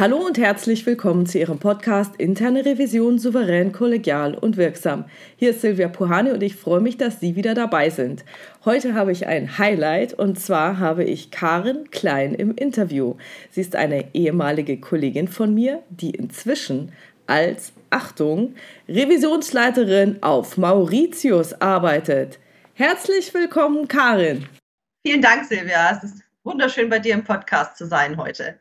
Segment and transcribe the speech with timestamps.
[0.00, 5.06] Hallo und herzlich willkommen zu Ihrem Podcast Interne Revision souverän, kollegial und wirksam.
[5.34, 8.24] Hier ist Silvia Puhani und ich freue mich, dass Sie wieder dabei sind.
[8.64, 13.16] Heute habe ich ein Highlight und zwar habe ich Karin Klein im Interview.
[13.50, 16.92] Sie ist eine ehemalige Kollegin von mir, die inzwischen
[17.26, 18.54] als, Achtung,
[18.88, 22.38] Revisionsleiterin auf Mauritius arbeitet.
[22.74, 24.46] Herzlich willkommen, Karin.
[25.04, 25.90] Vielen Dank, Silvia.
[25.96, 28.60] Es ist wunderschön, bei dir im Podcast zu sein heute.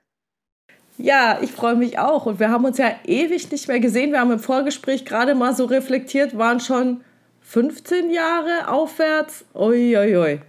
[0.98, 2.26] Ja, ich freue mich auch.
[2.26, 4.12] Und wir haben uns ja ewig nicht mehr gesehen.
[4.12, 7.04] Wir haben im Vorgespräch gerade mal so reflektiert, waren schon
[7.42, 9.46] 15 Jahre aufwärts.
[9.54, 10.42] Uiuiui.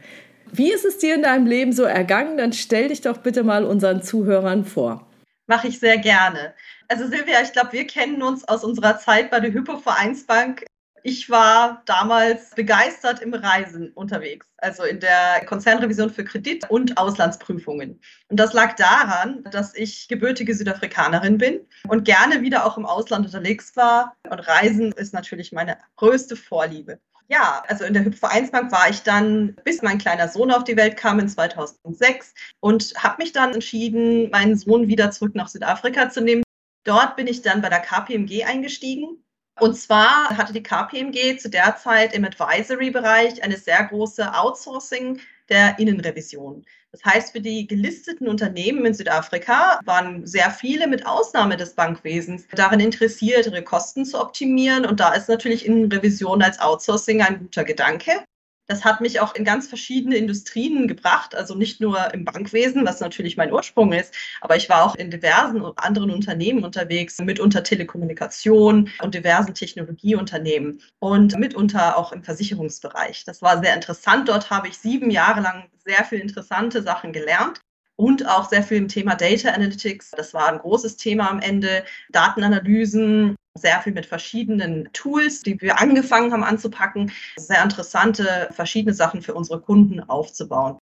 [0.51, 2.39] Wie ist es dir in deinem Leben so ergangen?
[2.39, 5.07] Dann stell dich doch bitte mal unseren Zuhörern vor.
[5.47, 6.55] Mache ich sehr gerne.
[6.89, 10.65] Also Silvia, ich glaube, wir kennen uns aus unserer Zeit bei der Hypo-Vereinsbank
[11.03, 18.01] ich war damals begeistert im Reisen unterwegs, also in der Konzernrevision für Kredit und Auslandsprüfungen.
[18.29, 23.27] Und das lag daran, dass ich gebürtige Südafrikanerin bin und gerne wieder auch im Ausland
[23.27, 24.17] unterwegs war.
[24.29, 26.99] Und Reisen ist natürlich meine größte Vorliebe.
[27.31, 30.97] Ja, also in der Hüpfvereinsbank war ich dann, bis mein kleiner Sohn auf die Welt
[30.97, 36.23] kam in 2006 und habe mich dann entschieden, meinen Sohn wieder zurück nach Südafrika zu
[36.23, 36.43] nehmen.
[36.85, 39.23] Dort bin ich dann bei der KPMG eingestiegen
[39.61, 45.79] und zwar hatte die KPMG zu der Zeit im Advisory-Bereich eine sehr große Outsourcing der
[45.79, 46.65] Innenrevision.
[46.93, 52.47] Das heißt, für die gelisteten Unternehmen in Südafrika waren sehr viele, mit Ausnahme des Bankwesens,
[52.55, 54.87] daran interessiert, ihre Kosten zu optimieren.
[54.87, 58.25] Und da ist natürlich Innenrevision als Outsourcing ein guter Gedanke.
[58.71, 63.01] Das hat mich auch in ganz verschiedene Industrien gebracht, also nicht nur im Bankwesen, was
[63.01, 68.91] natürlich mein Ursprung ist, aber ich war auch in diversen anderen Unternehmen unterwegs, mitunter Telekommunikation
[69.03, 73.25] und diversen Technologieunternehmen und mitunter auch im Versicherungsbereich.
[73.25, 74.29] Das war sehr interessant.
[74.29, 77.63] Dort habe ich sieben Jahre lang sehr viele interessante Sachen gelernt
[77.99, 80.13] und auch sehr viel im Thema Data Analytics.
[80.13, 81.85] Das war ein großes Thema am Ende.
[82.11, 89.21] Datenanalysen, sehr viel mit verschiedenen Tools, die wir angefangen haben anzupacken, sehr interessante, verschiedene Sachen
[89.21, 90.79] für unsere Kunden aufzubauen.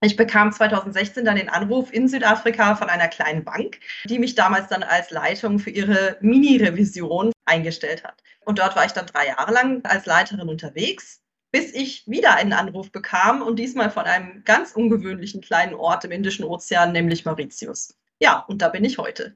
[0.00, 4.68] Ich bekam 2016 dann den Anruf in Südafrika von einer kleinen Bank, die mich damals
[4.68, 8.22] dann als Leitung für ihre Mini-Revision eingestellt hat.
[8.44, 11.20] Und dort war ich dann drei Jahre lang als Leiterin unterwegs,
[11.50, 16.10] bis ich wieder einen Anruf bekam und diesmal von einem ganz ungewöhnlichen kleinen Ort im
[16.10, 17.94] Indischen Ozean, nämlich Mauritius.
[18.20, 19.34] Ja, und da bin ich heute.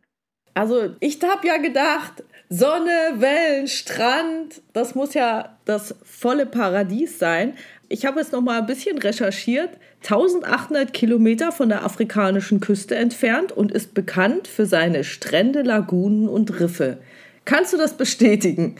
[0.55, 7.55] Also ich habe ja gedacht, Sonne, Wellen, Strand, das muss ja das volle Paradies sein.
[7.89, 9.71] Ich habe jetzt noch mal ein bisschen recherchiert.
[10.03, 16.61] 1800 Kilometer von der afrikanischen Küste entfernt und ist bekannt für seine Strände, Lagunen und
[16.61, 16.99] Riffe.
[17.45, 18.77] Kannst du das bestätigen?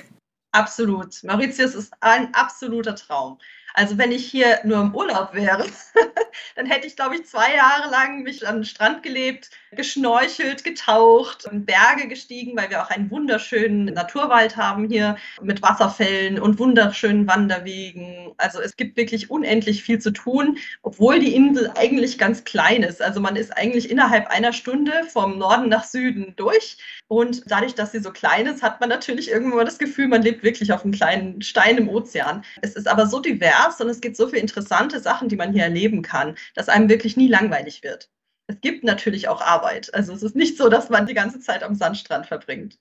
[0.53, 1.23] Absolut.
[1.25, 3.39] Mauritius ist ein absoluter Traum.
[3.75, 5.67] Also wenn ich hier nur im Urlaub wäre,
[6.57, 11.49] dann hätte ich, glaube ich, zwei Jahre lang mich an den Strand gelebt, geschnorchelt, getaucht,
[11.51, 18.33] Berge gestiegen, weil wir auch einen wunderschönen Naturwald haben hier mit Wasserfällen und wunderschönen Wanderwegen.
[18.37, 23.01] Also es gibt wirklich unendlich viel zu tun, obwohl die Insel eigentlich ganz klein ist.
[23.01, 26.77] Also man ist eigentlich innerhalb einer Stunde vom Norden nach Süden durch.
[27.09, 30.43] Und dadurch, dass sie so klein ist, hat man natürlich irgendwann das Gefühl, man lebt
[30.43, 32.45] wirklich auf einem kleinen Stein im Ozean.
[32.61, 35.65] Es ist aber so divers und es gibt so viele interessante Sachen, die man hier
[35.65, 38.11] erleben kann, dass einem wirklich nie langweilig wird
[38.53, 39.93] es gibt natürlich auch Arbeit.
[39.95, 42.79] Also es ist nicht so, dass man die ganze Zeit am Sandstrand verbringt.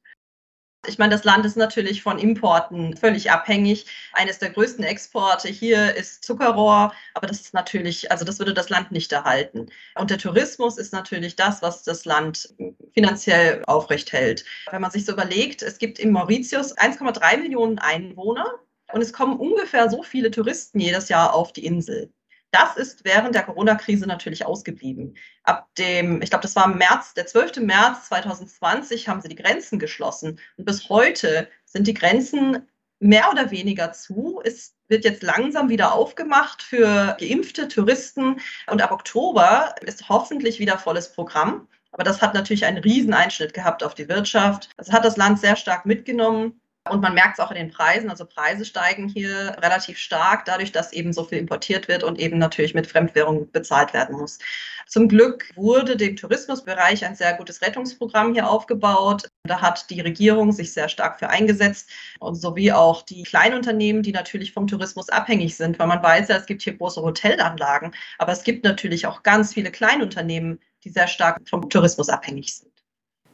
[0.88, 3.86] Ich meine, das Land ist natürlich von Importen völlig abhängig.
[4.14, 8.70] Eines der größten Exporte hier ist Zuckerrohr, aber das ist natürlich, also das würde das
[8.70, 9.68] Land nicht erhalten.
[9.96, 12.56] Und der Tourismus ist natürlich das, was das Land
[12.96, 14.44] finanziell aufrecht hält.
[14.72, 18.48] Wenn man sich so überlegt, es gibt in Mauritius 1,3 Millionen Einwohner
[18.92, 22.12] und es kommen ungefähr so viele Touristen jedes Jahr auf die Insel.
[22.52, 25.16] Das ist während der Corona-Krise natürlich ausgeblieben.
[25.44, 27.58] Ab dem, ich glaube, das war März, der 12.
[27.62, 30.40] März 2020 haben sie die Grenzen geschlossen.
[30.58, 32.68] Und bis heute sind die Grenzen
[33.00, 34.42] mehr oder weniger zu.
[34.44, 38.40] Es wird jetzt langsam wieder aufgemacht für geimpfte Touristen.
[38.68, 41.68] Und ab Oktober ist hoffentlich wieder volles Programm.
[41.92, 44.70] Aber das hat natürlich einen riesen Einschnitt gehabt auf die Wirtschaft.
[44.78, 46.61] Das hat das Land sehr stark mitgenommen.
[46.90, 48.10] Und man merkt es auch in den Preisen.
[48.10, 52.40] Also Preise steigen hier relativ stark, dadurch, dass eben so viel importiert wird und eben
[52.40, 54.40] natürlich mit Fremdwährung bezahlt werden muss.
[54.88, 59.28] Zum Glück wurde dem Tourismusbereich ein sehr gutes Rettungsprogramm hier aufgebaut.
[59.44, 61.90] Da hat die Regierung sich sehr stark für eingesetzt,
[62.20, 66.48] sowie auch die Kleinunternehmen, die natürlich vom Tourismus abhängig sind, weil man weiß ja, es
[66.48, 71.40] gibt hier große Hotelanlagen, aber es gibt natürlich auch ganz viele Kleinunternehmen, die sehr stark
[71.48, 72.72] vom Tourismus abhängig sind.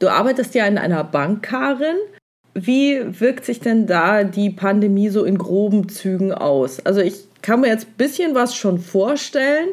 [0.00, 1.96] Du arbeitest ja in einer Bank, Karin.
[2.66, 6.84] Wie wirkt sich denn da die Pandemie so in groben Zügen aus?
[6.84, 9.68] Also ich kann mir jetzt ein bisschen was schon vorstellen,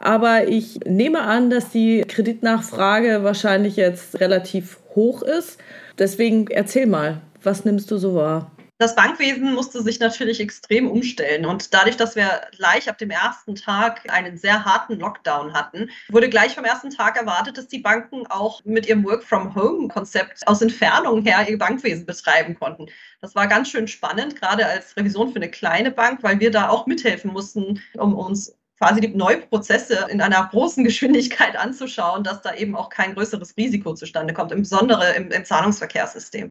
[0.00, 5.58] Aber ich nehme an, dass die Kreditnachfrage wahrscheinlich jetzt relativ hoch ist.
[5.98, 8.52] Deswegen erzähl mal, was nimmst du so wahr?
[8.80, 11.46] Das Bankwesen musste sich natürlich extrem umstellen.
[11.46, 16.28] Und dadurch, dass wir gleich ab dem ersten Tag einen sehr harten Lockdown hatten, wurde
[16.28, 21.44] gleich vom ersten Tag erwartet, dass die Banken auch mit ihrem Work-from-Home-Konzept aus Entfernung her
[21.48, 22.86] ihr Bankwesen betreiben konnten.
[23.20, 26.68] Das war ganz schön spannend, gerade als Revision für eine kleine Bank, weil wir da
[26.68, 32.42] auch mithelfen mussten, um uns quasi die neuen Prozesse in einer großen Geschwindigkeit anzuschauen, dass
[32.42, 36.48] da eben auch kein größeres Risiko zustande kommt, insbesondere im, im Zahlungsverkehrssystem.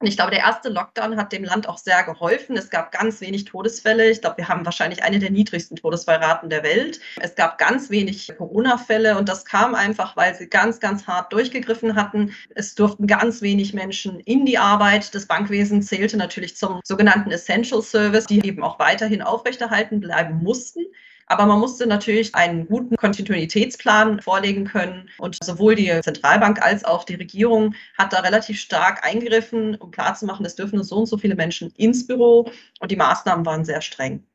[0.00, 2.56] Und ich glaube, der erste Lockdown hat dem Land auch sehr geholfen.
[2.56, 4.10] Es gab ganz wenig Todesfälle.
[4.10, 7.00] Ich glaube, wir haben wahrscheinlich eine der niedrigsten Todesfallraten der Welt.
[7.20, 11.96] Es gab ganz wenig Corona-Fälle und das kam einfach, weil sie ganz, ganz hart durchgegriffen
[11.96, 12.34] hatten.
[12.54, 15.14] Es durften ganz wenig Menschen in die Arbeit.
[15.14, 20.86] Das Bankwesen zählte natürlich zum sogenannten Essential Service, die eben auch weiterhin aufrechterhalten bleiben mussten.
[21.30, 25.08] Aber man musste natürlich einen guten Kontinuitätsplan vorlegen können.
[25.16, 30.44] Und sowohl die Zentralbank als auch die Regierung hat da relativ stark eingegriffen, um klarzumachen,
[30.44, 32.50] es dürfen nur so und so viele Menschen ins Büro.
[32.80, 34.26] Und die Maßnahmen waren sehr streng.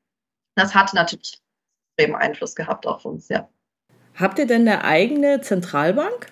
[0.56, 1.42] Das hat natürlich
[1.98, 3.50] extremen Einfluss gehabt auf uns, ja.
[4.18, 6.32] Habt ihr denn eine eigene Zentralbank?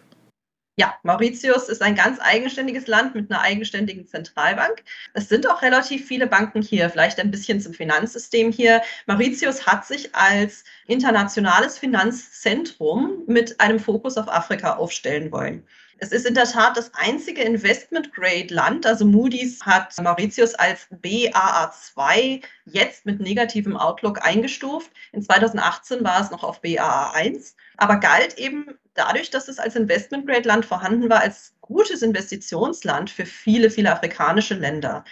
[0.75, 4.83] Ja, Mauritius ist ein ganz eigenständiges Land mit einer eigenständigen Zentralbank.
[5.13, 8.81] Es sind auch relativ viele Banken hier, vielleicht ein bisschen zum Finanzsystem hier.
[9.05, 15.63] Mauritius hat sich als internationales Finanzzentrum mit einem Fokus auf Afrika aufstellen wollen.
[15.99, 18.87] Es ist in der Tat das einzige Investment-Grade-Land.
[18.87, 24.89] Also Moody's hat Mauritius als BAA2 jetzt mit negativem Outlook eingestuft.
[25.11, 30.65] In 2018 war es noch auf BAA1, aber galt eben dadurch, dass es als Investment-Grade-Land
[30.65, 35.03] vorhanden war, als gutes Investitionsland für viele, viele afrikanische Länder.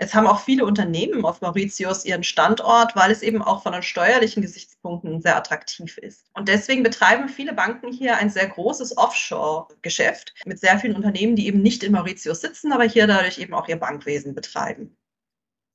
[0.00, 3.82] Es haben auch viele Unternehmen auf Mauritius ihren Standort, weil es eben auch von den
[3.82, 6.30] steuerlichen Gesichtspunkten sehr attraktiv ist.
[6.34, 11.48] Und deswegen betreiben viele Banken hier ein sehr großes Offshore-Geschäft mit sehr vielen Unternehmen, die
[11.48, 14.96] eben nicht in Mauritius sitzen, aber hier dadurch eben auch ihr Bankwesen betreiben.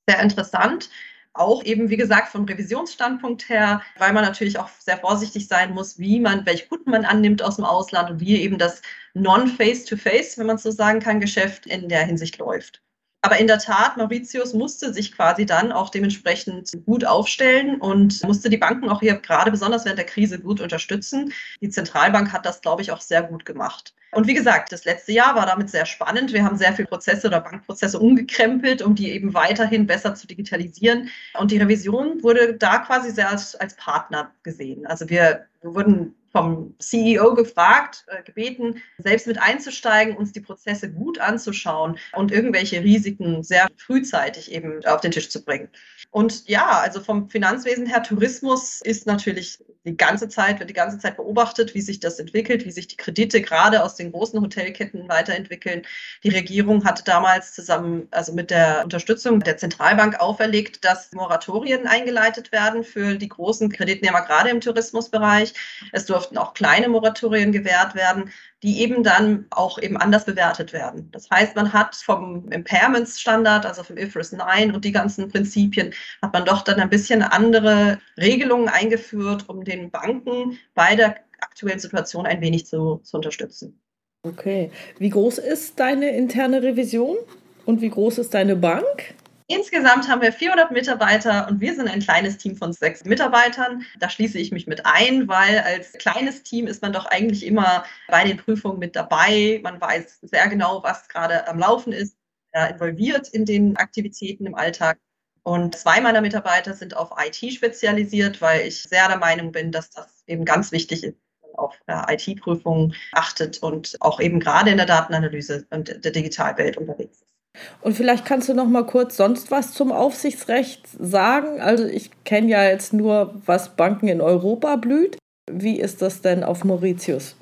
[0.08, 0.90] Sehr interessant
[1.34, 5.98] auch eben, wie gesagt, vom Revisionsstandpunkt her, weil man natürlich auch sehr vorsichtig sein muss,
[6.00, 8.82] wie man, welche Kunden man annimmt aus dem Ausland und wie eben das
[9.16, 12.82] Non-Face-to-Face, wenn man so sagen kann, Geschäft in der Hinsicht läuft.
[13.26, 18.50] Aber in der Tat, Mauritius musste sich quasi dann auch dementsprechend gut aufstellen und musste
[18.50, 21.32] die Banken auch hier gerade besonders während der Krise gut unterstützen.
[21.62, 23.94] Die Zentralbank hat das, glaube ich, auch sehr gut gemacht.
[24.12, 26.34] Und wie gesagt, das letzte Jahr war damit sehr spannend.
[26.34, 31.10] Wir haben sehr viele Prozesse oder Bankprozesse umgekrempelt, um die eben weiterhin besser zu digitalisieren.
[31.40, 34.86] Und die Revision wurde da quasi sehr als, als Partner gesehen.
[34.86, 40.92] Also wir, wir wurden vom CEO gefragt, äh, gebeten, selbst mit einzusteigen, uns die Prozesse
[40.92, 45.70] gut anzuschauen und irgendwelche Risiken sehr frühzeitig eben auf den Tisch zu bringen.
[46.10, 50.98] Und ja, also vom Finanzwesen her, Tourismus ist natürlich die ganze Zeit, wird die ganze
[50.98, 55.10] Zeit beobachtet, wie sich das entwickelt, wie sich die Kredite gerade aus den großen Hotelketten
[55.10, 55.84] weiterentwickeln.
[56.24, 62.52] Die Regierung hatte damals zusammen, also mit der Unterstützung der Zentralbank auferlegt, dass Moratorien eingeleitet
[62.52, 65.54] werden für die großen Kreditnehmer, gerade im Tourismusbereich.
[65.92, 68.32] Es durften auch kleine Moratorien gewährt werden
[68.64, 71.10] die eben dann auch eben anders bewertet werden.
[71.12, 76.32] Das heißt, man hat vom Impairments-Standard, also vom IFRS 9 und die ganzen Prinzipien, hat
[76.32, 82.26] man doch dann ein bisschen andere Regelungen eingeführt, um den Banken bei der aktuellen Situation
[82.26, 83.82] ein wenig zu, zu unterstützen.
[84.26, 84.72] Okay.
[84.98, 87.18] Wie groß ist deine interne Revision
[87.66, 89.14] und wie groß ist deine Bank?
[89.48, 93.86] Insgesamt haben wir 400 Mitarbeiter und wir sind ein kleines Team von sechs Mitarbeitern.
[94.00, 97.84] Da schließe ich mich mit ein, weil als kleines Team ist man doch eigentlich immer
[98.08, 99.60] bei den Prüfungen mit dabei.
[99.64, 102.16] Man weiß sehr genau, was gerade am Laufen ist,
[102.54, 105.00] involviert in den Aktivitäten im Alltag.
[105.44, 109.90] Und zwei meiner Mitarbeiter sind auf IT spezialisiert, weil ich sehr der Meinung bin, dass
[109.90, 111.18] das eben ganz wichtig ist
[111.56, 117.33] auf IT-Prüfungen achtet und auch eben gerade in der Datenanalyse und der Digitalwelt unterwegs ist.
[117.82, 121.62] Und vielleicht kannst du noch mal kurz sonst was zum Aufsichtsrecht sagen.
[121.62, 125.18] Also ich kenne ja jetzt nur, was Banken in Europa blüht.
[125.52, 127.36] Wie ist das denn auf Mauritius?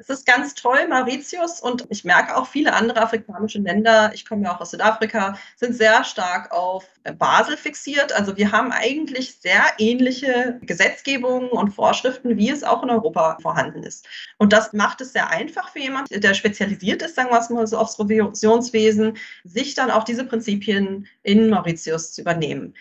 [0.00, 4.44] Es ist ganz toll, Mauritius und ich merke auch viele andere afrikanische Länder, ich komme
[4.44, 6.86] ja auch aus Südafrika, sind sehr stark auf
[7.18, 8.12] Basel fixiert.
[8.12, 13.82] Also wir haben eigentlich sehr ähnliche Gesetzgebungen und Vorschriften, wie es auch in Europa vorhanden
[13.82, 14.06] ist.
[14.36, 17.66] Und das macht es sehr einfach für jemanden, der spezialisiert ist, sagen wir es mal
[17.66, 22.74] so, aufs Revisionswesen, sich dann auch diese Prinzipien in Mauritius zu übernehmen.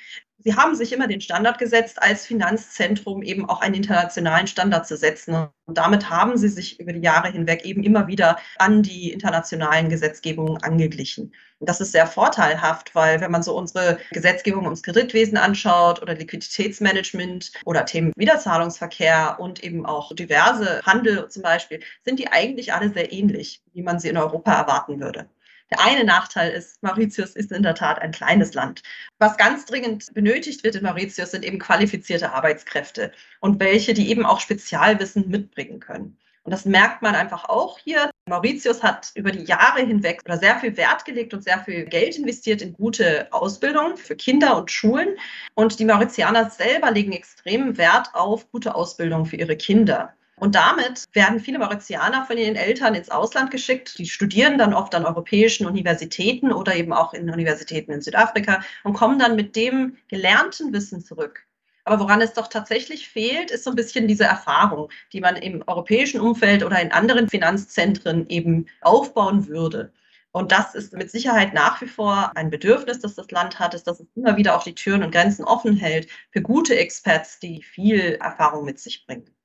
[0.48, 4.96] Sie haben sich immer den Standard gesetzt, als Finanzzentrum eben auch einen internationalen Standard zu
[4.96, 5.50] setzen.
[5.66, 9.89] Und damit haben sie sich über die Jahre hinweg eben immer wieder an die internationalen
[9.89, 11.34] Gesetzgebungen angeglichen.
[11.60, 16.16] Und das ist sehr vorteilhaft, weil wenn man so unsere Gesetzgebung ums Kreditwesen anschaut oder
[16.16, 22.94] Liquiditätsmanagement oder Themen Wiederzahlungsverkehr und eben auch diverse Handel zum Beispiel, sind die eigentlich alle
[22.94, 25.27] sehr ähnlich, wie man sie in Europa erwarten würde.
[25.70, 28.84] Der eine Nachteil ist, Mauritius ist in der Tat ein kleines Land.
[29.20, 34.26] Was ganz dringend benötigt wird in Mauritius, sind eben qualifizierte Arbeitskräfte und welche, die eben
[34.26, 36.18] auch Spezialwissen mitbringen können.
[36.48, 38.10] Und das merkt man einfach auch hier.
[38.26, 42.18] Mauritius hat über die Jahre hinweg oder sehr viel Wert gelegt und sehr viel Geld
[42.18, 45.18] investiert in gute Ausbildung für Kinder und Schulen.
[45.56, 50.14] Und die Mauritianer selber legen extremen Wert auf gute Ausbildung für ihre Kinder.
[50.39, 53.98] Und damit werden viele Mauritianer von ihren Eltern ins Ausland geschickt.
[53.98, 58.94] Die studieren dann oft an europäischen Universitäten oder eben auch in Universitäten in Südafrika und
[58.94, 61.44] kommen dann mit dem gelernten Wissen zurück.
[61.86, 65.63] Aber woran es doch tatsächlich fehlt, ist so ein bisschen diese Erfahrung, die man im
[65.65, 69.91] europäischen Umfeld oder in anderen Finanzzentren eben aufbauen würde.
[70.32, 73.88] Und das ist mit Sicherheit nach wie vor ein Bedürfnis, das das Land hat, ist,
[73.88, 77.63] dass es immer wieder auch die Türen und Grenzen offen hält für gute Experts, die
[77.63, 79.37] viel Erfahrung mit sich bringen.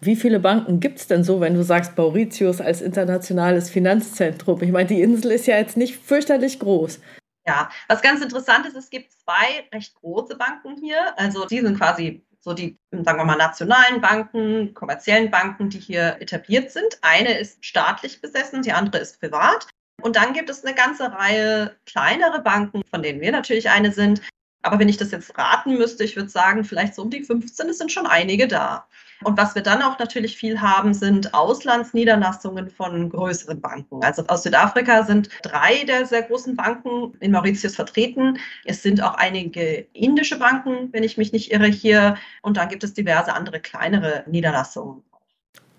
[0.00, 4.62] Wie viele Banken gibt es denn so, wenn du sagst Mauritius als internationales Finanzzentrum?
[4.62, 7.00] Ich meine, die Insel ist ja jetzt nicht fürchterlich groß.
[7.46, 11.18] Ja, was ganz interessant ist, es gibt zwei recht große Banken hier.
[11.18, 16.16] Also die sind quasi so die, sagen wir mal, nationalen Banken, kommerziellen Banken, die hier
[16.20, 16.98] etabliert sind.
[17.02, 19.66] Eine ist staatlich besessen, die andere ist privat.
[20.00, 24.22] Und dann gibt es eine ganze Reihe kleinere Banken, von denen wir natürlich eine sind.
[24.62, 27.68] Aber wenn ich das jetzt raten müsste, ich würde sagen, vielleicht so um die 15,
[27.68, 28.86] es sind schon einige da.
[29.24, 34.02] Und was wir dann auch natürlich viel haben, sind Auslandsniederlassungen von größeren Banken.
[34.02, 38.38] Also aus Südafrika sind drei der sehr großen Banken in Mauritius vertreten.
[38.64, 42.16] Es sind auch einige indische Banken, wenn ich mich nicht irre, hier.
[42.42, 45.02] Und dann gibt es diverse andere kleinere Niederlassungen.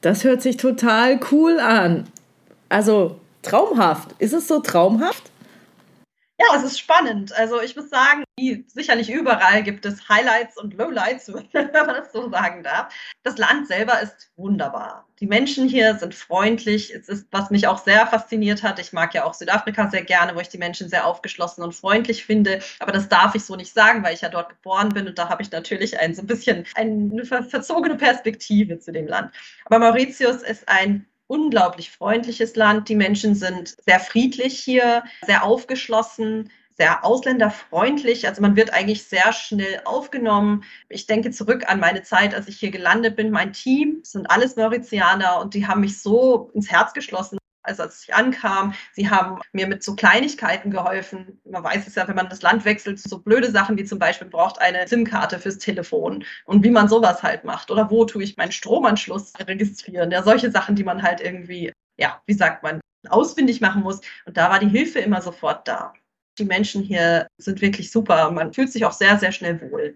[0.02, 2.08] Das hört sich total cool an.
[2.70, 4.16] Also traumhaft.
[4.20, 5.32] Ist es so traumhaft?
[6.42, 7.34] Ja, es ist spannend.
[7.34, 8.24] Also ich muss sagen,
[8.68, 12.94] sicherlich überall gibt es Highlights und Lowlights, wenn man das so sagen darf.
[13.24, 15.06] Das Land selber ist wunderbar.
[15.20, 16.94] Die Menschen hier sind freundlich.
[16.96, 18.80] Es ist, was mich auch sehr fasziniert hat.
[18.80, 22.24] Ich mag ja auch Südafrika sehr gerne, wo ich die Menschen sehr aufgeschlossen und freundlich
[22.24, 22.60] finde.
[22.80, 25.28] Aber das darf ich so nicht sagen, weil ich ja dort geboren bin und da
[25.28, 29.34] habe ich natürlich ein so ein bisschen eine verzogene Perspektive zu dem Land.
[29.66, 32.90] Aber Mauritius ist ein unglaublich freundliches Land.
[32.90, 38.28] Die Menschen sind sehr friedlich hier, sehr aufgeschlossen, sehr ausländerfreundlich.
[38.28, 40.64] Also man wird eigentlich sehr schnell aufgenommen.
[40.90, 43.32] Ich denke zurück an meine Zeit, als ich hier gelandet bin.
[43.32, 47.39] Mein Team sind alles Mauritianer und die haben mich so ins Herz geschlossen
[47.70, 48.74] also als ich ankam.
[48.94, 51.40] Sie haben mir mit so Kleinigkeiten geholfen.
[51.46, 54.28] Man weiß es ja, wenn man das Land wechselt, so blöde Sachen wie zum Beispiel
[54.28, 57.72] braucht eine SIM-Karte fürs Telefon und wie man sowas halt macht.
[57.72, 60.12] Oder wo tue ich meinen Stromanschluss registrieren.
[60.12, 64.02] Ja, solche Sachen, die man halt irgendwie, ja, wie sagt man, ausfindig machen muss.
[64.26, 65.94] Und da war die Hilfe immer sofort da.
[66.38, 68.32] Die Menschen hier sind wirklich super.
[68.32, 69.96] Man fühlt sich auch sehr, sehr schnell wohl.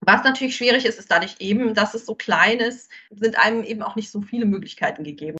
[0.00, 3.82] Was natürlich schwierig ist, ist dadurch eben, dass es so klein ist, sind einem eben
[3.82, 5.37] auch nicht so viele Möglichkeiten gegeben.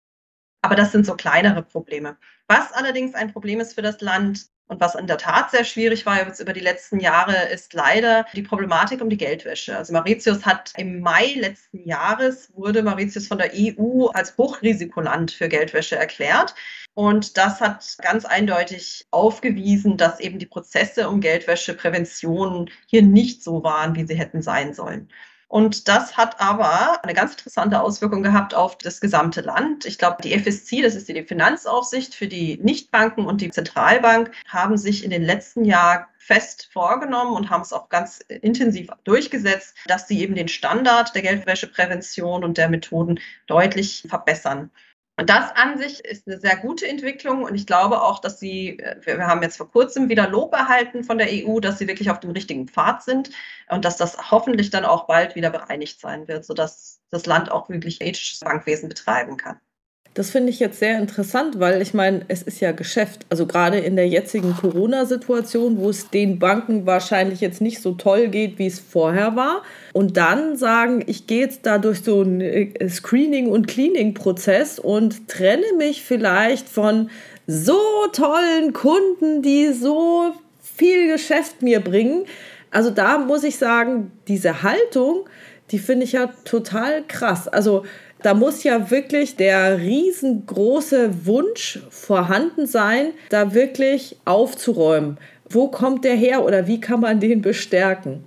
[0.68, 2.18] Aber das sind so kleinere Probleme.
[2.46, 6.04] Was allerdings ein Problem ist für das Land und was in der Tat sehr schwierig
[6.04, 9.74] war jetzt über die letzten Jahre, ist leider die Problematik um die Geldwäsche.
[9.78, 15.48] Also Mauritius hat im Mai letzten Jahres wurde Mauritius von der EU als Hochrisikoland für
[15.48, 16.54] Geldwäsche erklärt.
[16.92, 23.62] Und das hat ganz eindeutig aufgewiesen, dass eben die Prozesse um Geldwäscheprävention hier nicht so
[23.62, 25.08] waren, wie sie hätten sein sollen.
[25.48, 29.86] Und das hat aber eine ganz interessante Auswirkung gehabt auf das gesamte Land.
[29.86, 34.76] Ich glaube, die FSC, das ist die Finanzaufsicht für die Nichtbanken und die Zentralbank, haben
[34.76, 40.06] sich in den letzten Jahren fest vorgenommen und haben es auch ganz intensiv durchgesetzt, dass
[40.06, 44.70] sie eben den Standard der Geldwäscheprävention und der Methoden deutlich verbessern.
[45.18, 48.78] Und das an sich ist eine sehr gute Entwicklung und ich glaube auch, dass sie,
[48.78, 52.08] äh, wir haben jetzt vor kurzem wieder Lob erhalten von der EU, dass sie wirklich
[52.10, 53.30] auf dem richtigen Pfad sind
[53.68, 57.68] und dass das hoffentlich dann auch bald wieder bereinigt sein wird, sodass das Land auch
[57.68, 59.58] wirklich ethisches Bankwesen betreiben kann.
[60.18, 63.24] Das finde ich jetzt sehr interessant, weil ich meine, es ist ja Geschäft.
[63.28, 68.26] Also gerade in der jetzigen Corona-Situation, wo es den Banken wahrscheinlich jetzt nicht so toll
[68.26, 69.62] geht, wie es vorher war.
[69.92, 75.28] Und dann sagen, ich gehe jetzt da durch so einen äh, Screening- und Cleaning-Prozess und
[75.28, 77.10] trenne mich vielleicht von
[77.46, 77.78] so
[78.12, 82.24] tollen Kunden, die so viel Geschäft mir bringen.
[82.72, 85.28] Also da muss ich sagen, diese Haltung,
[85.70, 87.46] die finde ich ja total krass.
[87.46, 87.84] Also
[88.22, 95.18] da muss ja wirklich der riesengroße Wunsch vorhanden sein, da wirklich aufzuräumen.
[95.48, 98.24] Wo kommt der her oder wie kann man den bestärken?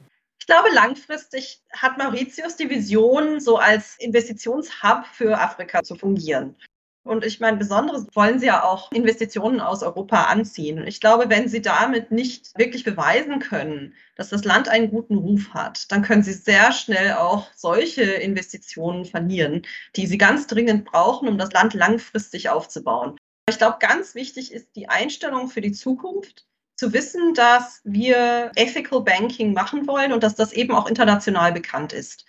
[0.52, 6.56] glaube, langfristig hat Mauritius die Vision, so als Investitionshub für Afrika zu fungieren.
[7.04, 10.80] Und ich meine, besonders wollen sie ja auch Investitionen aus Europa anziehen.
[10.80, 15.16] Und ich glaube, wenn sie damit nicht wirklich beweisen können, dass das Land einen guten
[15.16, 19.64] Ruf hat, dann können sie sehr schnell auch solche Investitionen verlieren,
[19.96, 23.18] die sie ganz dringend brauchen, um das Land langfristig aufzubauen.
[23.50, 26.46] Ich glaube, ganz wichtig ist die Einstellung für die Zukunft,
[26.82, 31.94] zu wissen, dass wir Ethical Banking machen wollen und dass das eben auch international bekannt
[31.94, 32.26] ist.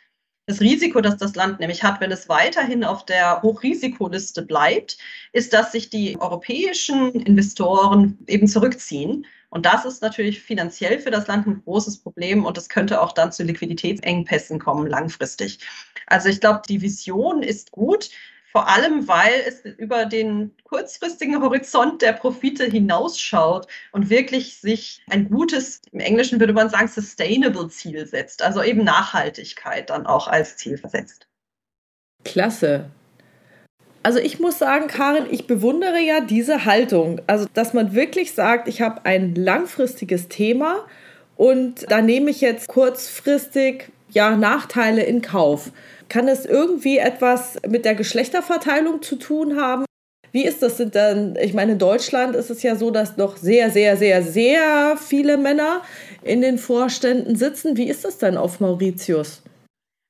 [0.53, 4.99] Das Risiko, das das Land nämlich hat, wenn es weiterhin auf der Hochrisikoliste bleibt,
[5.33, 9.25] ist, dass sich die europäischen Investoren eben zurückziehen.
[9.49, 13.13] Und das ist natürlich finanziell für das Land ein großes Problem und es könnte auch
[13.13, 15.59] dann zu Liquiditätsengpässen kommen langfristig.
[16.07, 18.11] Also ich glaube, die Vision ist gut.
[18.53, 25.31] Vor allem, weil es über den kurzfristigen Horizont der Profite hinausschaut und wirklich sich ein
[25.31, 28.43] gutes, im Englischen würde man sagen, sustainable Ziel setzt.
[28.43, 31.27] Also eben Nachhaltigkeit dann auch als Ziel versetzt.
[32.25, 32.91] Klasse.
[34.03, 37.23] Also ich muss sagen, Karin, ich bewundere ja diese Haltung.
[37.27, 40.85] Also, dass man wirklich sagt, ich habe ein langfristiges Thema
[41.37, 45.71] und da nehme ich jetzt kurzfristig ja Nachteile in Kauf.
[46.13, 49.87] Kann es irgendwie etwas mit der Geschlechterverteilung zu tun haben?
[50.31, 50.77] Wie ist das?
[50.77, 54.99] Dann, ich meine, in Deutschland ist es ja so, dass noch sehr, sehr, sehr, sehr
[54.99, 55.81] viele Männer
[56.23, 57.79] in den Vorständen sitzen.
[57.79, 59.41] Wie ist das dann auf Mauritius?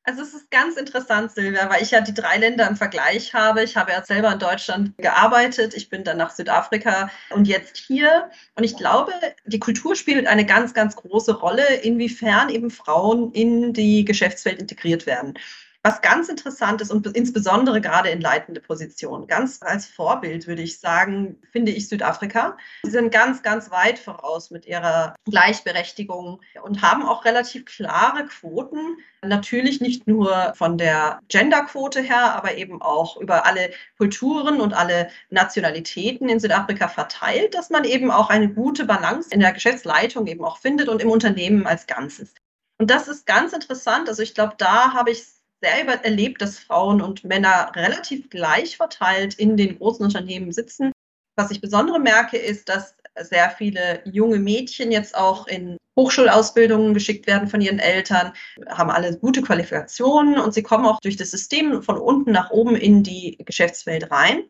[0.03, 3.63] Also es ist ganz interessant, Silvia, weil ich ja die drei Länder im Vergleich habe.
[3.63, 8.29] Ich habe ja selber in Deutschland gearbeitet, ich bin dann nach Südafrika und jetzt hier.
[8.57, 9.13] Und ich glaube,
[9.45, 15.07] die Kultur spielt eine ganz, ganz große Rolle, inwiefern eben Frauen in die Geschäftswelt integriert
[15.07, 15.39] werden.
[15.85, 20.79] Was ganz interessant ist und insbesondere gerade in leitende Positionen, ganz als Vorbild würde ich
[20.79, 22.57] sagen, finde ich Südafrika.
[22.85, 28.99] Sie sind ganz, ganz weit voraus mit ihrer Gleichberechtigung und haben auch relativ klare Quoten.
[29.23, 35.11] Natürlich nicht nur von der Genderquote her, aber eben auch über alle Kulturen und alle
[35.31, 40.45] Nationalitäten in Südafrika verteilt, dass man eben auch eine gute Balance in der Geschäftsleitung eben
[40.45, 42.35] auch findet und im Unternehmen als Ganzes.
[42.79, 44.09] Und das ist ganz interessant.
[44.09, 49.35] Also ich glaube, da habe ich selber erlebt, dass Frauen und Männer relativ gleich verteilt
[49.35, 50.93] in den großen Unternehmen sitzen.
[51.37, 57.27] Was ich besonders merke, ist, dass sehr viele junge Mädchen jetzt auch in Hochschulausbildungen geschickt
[57.27, 58.33] werden von ihren Eltern,
[58.69, 62.77] haben alle gute Qualifikationen und sie kommen auch durch das System von unten nach oben
[62.77, 64.45] in die Geschäftswelt rein.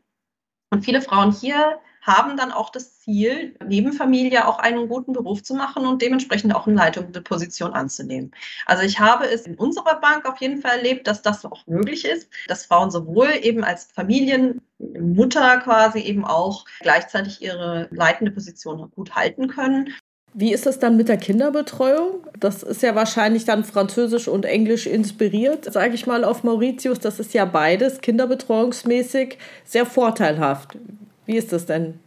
[0.71, 5.43] Und viele Frauen hier haben dann auch das Ziel, neben Familie auch einen guten Beruf
[5.43, 8.33] zu machen und dementsprechend auch eine leitende Position anzunehmen.
[8.67, 12.05] Also ich habe es in unserer Bank auf jeden Fall erlebt, dass das auch möglich
[12.05, 19.15] ist, dass Frauen sowohl eben als Familienmutter quasi eben auch gleichzeitig ihre leitende Position gut
[19.15, 19.95] halten können.
[20.35, 22.27] Wie ist das dann mit der Kinderbetreuung?
[22.41, 27.01] Das ist ja wahrscheinlich dann französisch und englisch inspiriert, sage ich mal, auf Mauritius.
[27.01, 30.79] Das ist ja beides kinderbetreuungsmäßig sehr vorteilhaft.
[31.27, 32.01] Wie ist das denn?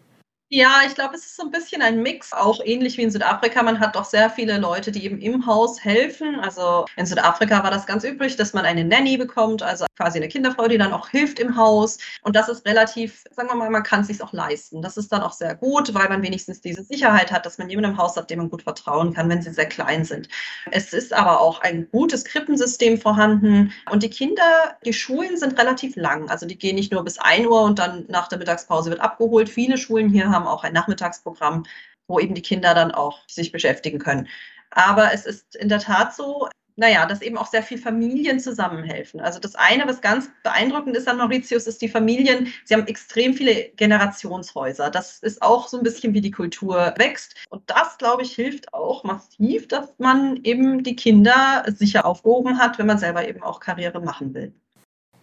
[0.55, 3.61] Ja, ich glaube, es ist so ein bisschen ein Mix, auch ähnlich wie in Südafrika.
[3.61, 6.39] Man hat doch sehr viele Leute, die eben im Haus helfen.
[6.39, 10.29] Also in Südafrika war das ganz üblich, dass man eine Nanny bekommt, also quasi eine
[10.29, 11.97] Kinderfrau, die dann auch hilft im Haus.
[12.21, 14.81] Und das ist relativ, sagen wir mal, man kann es sich auch leisten.
[14.81, 17.91] Das ist dann auch sehr gut, weil man wenigstens diese Sicherheit hat, dass man jemanden
[17.91, 20.29] im Haus hat, dem man gut vertrauen kann, wenn sie sehr klein sind.
[20.71, 23.73] Es ist aber auch ein gutes Krippensystem vorhanden.
[23.91, 26.29] Und die Kinder, die Schulen sind relativ lang.
[26.29, 29.49] Also die gehen nicht nur bis 1 Uhr und dann nach der Mittagspause wird abgeholt.
[29.49, 31.65] Viele Schulen hier haben auch ein Nachmittagsprogramm,
[32.07, 34.27] wo eben die Kinder dann auch sich beschäftigen können.
[34.71, 39.21] Aber es ist in der Tat so, naja, dass eben auch sehr viel Familien zusammenhelfen.
[39.21, 42.53] Also das eine, was ganz beeindruckend ist an Mauritius, ist die Familien.
[42.65, 44.89] Sie haben extrem viele Generationshäuser.
[44.89, 47.35] Das ist auch so ein bisschen, wie die Kultur wächst.
[47.49, 52.77] Und das, glaube ich, hilft auch massiv, dass man eben die Kinder sicher aufgehoben hat,
[52.77, 54.53] wenn man selber eben auch Karriere machen will.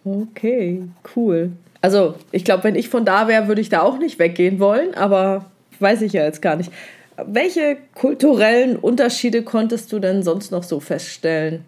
[0.05, 0.83] Okay,
[1.17, 1.53] cool.
[1.81, 4.95] Also, ich glaube, wenn ich von da wäre, würde ich da auch nicht weggehen wollen,
[4.95, 6.73] aber weiß ich ja jetzt gar nicht.
[7.17, 11.65] Welche kulturellen Unterschiede konntest du denn sonst noch so feststellen?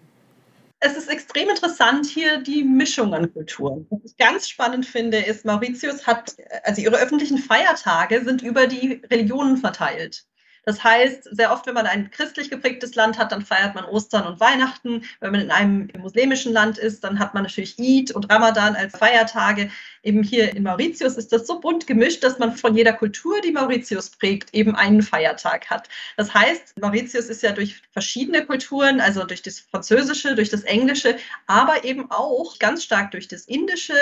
[0.79, 3.87] Es ist extrem interessant hier die Mischung an Kulturen.
[3.89, 9.01] Was ich ganz spannend finde, ist, Mauritius hat, also ihre öffentlichen Feiertage sind über die
[9.09, 10.25] Religionen verteilt.
[10.65, 14.25] Das heißt, sehr oft, wenn man ein christlich geprägtes Land hat, dann feiert man Ostern
[14.25, 15.03] und Weihnachten.
[15.19, 18.97] Wenn man in einem muslimischen Land ist, dann hat man natürlich Eid und Ramadan als
[18.97, 19.69] Feiertage.
[20.01, 23.51] Eben hier in Mauritius ist das so bunt gemischt, dass man von jeder Kultur, die
[23.51, 25.87] Mauritius prägt, eben einen Feiertag hat.
[26.17, 31.17] Das heißt, Mauritius ist ja durch verschiedene Kulturen, also durch das Französische, durch das Englische,
[31.45, 33.93] aber eben auch ganz stark durch das Indische,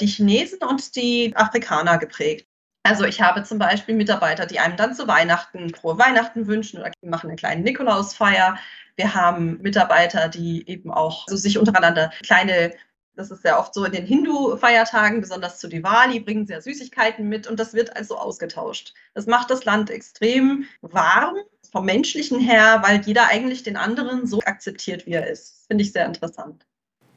[0.00, 2.46] die Chinesen und die Afrikaner geprägt.
[2.84, 6.90] Also ich habe zum Beispiel Mitarbeiter, die einem dann zu Weihnachten frohe Weihnachten wünschen oder
[7.02, 8.58] machen eine kleine Nikolausfeier.
[8.96, 12.72] Wir haben Mitarbeiter, die eben auch so sich untereinander kleine
[13.14, 17.46] das ist ja oft so in den Hindu-Feiertagen, besonders zu Diwali, bringen ja Süßigkeiten mit
[17.46, 18.94] und das wird also ausgetauscht.
[19.14, 21.36] Das macht das Land extrem warm
[21.70, 25.66] vom menschlichen her, weil jeder eigentlich den anderen so akzeptiert, wie er ist.
[25.66, 26.64] Finde ich sehr interessant.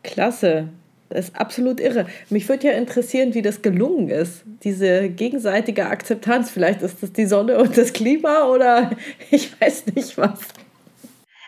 [0.04, 0.70] Klasse.
[1.10, 2.08] Das ist absolut irre.
[2.30, 4.44] Mich würde ja interessieren, wie das gelungen ist.
[4.64, 6.50] Diese gegenseitige Akzeptanz.
[6.50, 8.92] Vielleicht ist das die Sonne und das Klima oder
[9.32, 10.40] ich weiß nicht was.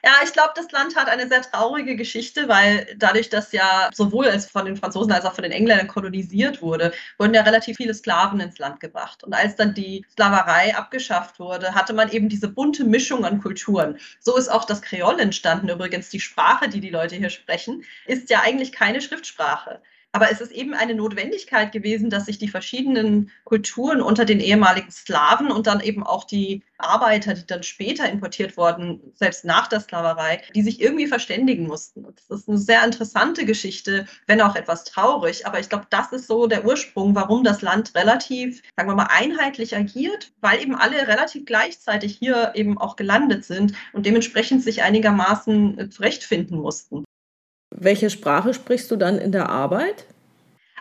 [0.08, 4.28] Ja, ich glaube, das Land hat eine sehr traurige Geschichte, weil dadurch, dass ja sowohl
[4.28, 7.94] als von den Franzosen als auch von den Engländern kolonisiert wurde, wurden ja relativ viele
[7.94, 9.26] Sklaven ins Land gebracht.
[9.26, 14.00] Und als dann die Sklaverei abgeschafft wurde, hatte man eben diese bunte Mischung an Kulturen.
[14.22, 15.68] So ist auch das Kreol entstanden.
[15.68, 19.82] Übrigens, die Sprache, die die Leute hier sprechen, ist ja eigentlich keine Schriftsprache.
[20.14, 24.90] Aber es ist eben eine Notwendigkeit gewesen, dass sich die verschiedenen Kulturen unter den ehemaligen
[24.90, 29.80] Slawen und dann eben auch die Arbeiter, die dann später importiert wurden, selbst nach der
[29.80, 32.06] Sklaverei, die sich irgendwie verständigen mussten.
[32.30, 35.46] Das ist eine sehr interessante Geschichte, wenn auch etwas traurig.
[35.46, 39.10] Aber ich glaube, das ist so der Ursprung, warum das Land relativ, sagen wir mal,
[39.12, 44.84] einheitlich agiert, weil eben alle relativ gleichzeitig hier eben auch gelandet sind und dementsprechend sich
[44.84, 47.07] einigermaßen zurechtfinden mussten.
[47.80, 50.08] Welche Sprache sprichst du dann in der Arbeit?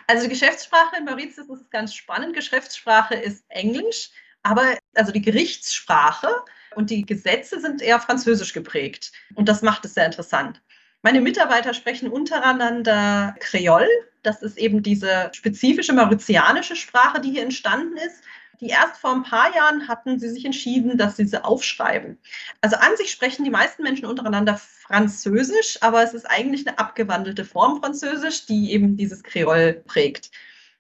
[0.07, 2.35] Also die Geschäftssprache in Mauritius ist ganz spannend.
[2.35, 4.11] Geschäftssprache ist Englisch,
[4.43, 6.29] aber also die Gerichtssprache
[6.75, 9.13] und die Gesetze sind eher französisch geprägt.
[9.35, 10.63] Und das macht es sehr interessant.
[11.03, 13.87] Meine Mitarbeiter sprechen untereinander Kreol.
[14.23, 18.25] Das ist eben diese spezifische mauritianische Sprache, die hier entstanden ist
[18.61, 22.19] die erst vor ein paar Jahren hatten sie sich entschieden, dass sie sie aufschreiben.
[22.61, 27.45] Also an sich sprechen die meisten Menschen untereinander Französisch, aber es ist eigentlich eine abgewandelte
[27.45, 30.31] Form Französisch, die eben dieses Kreol prägt.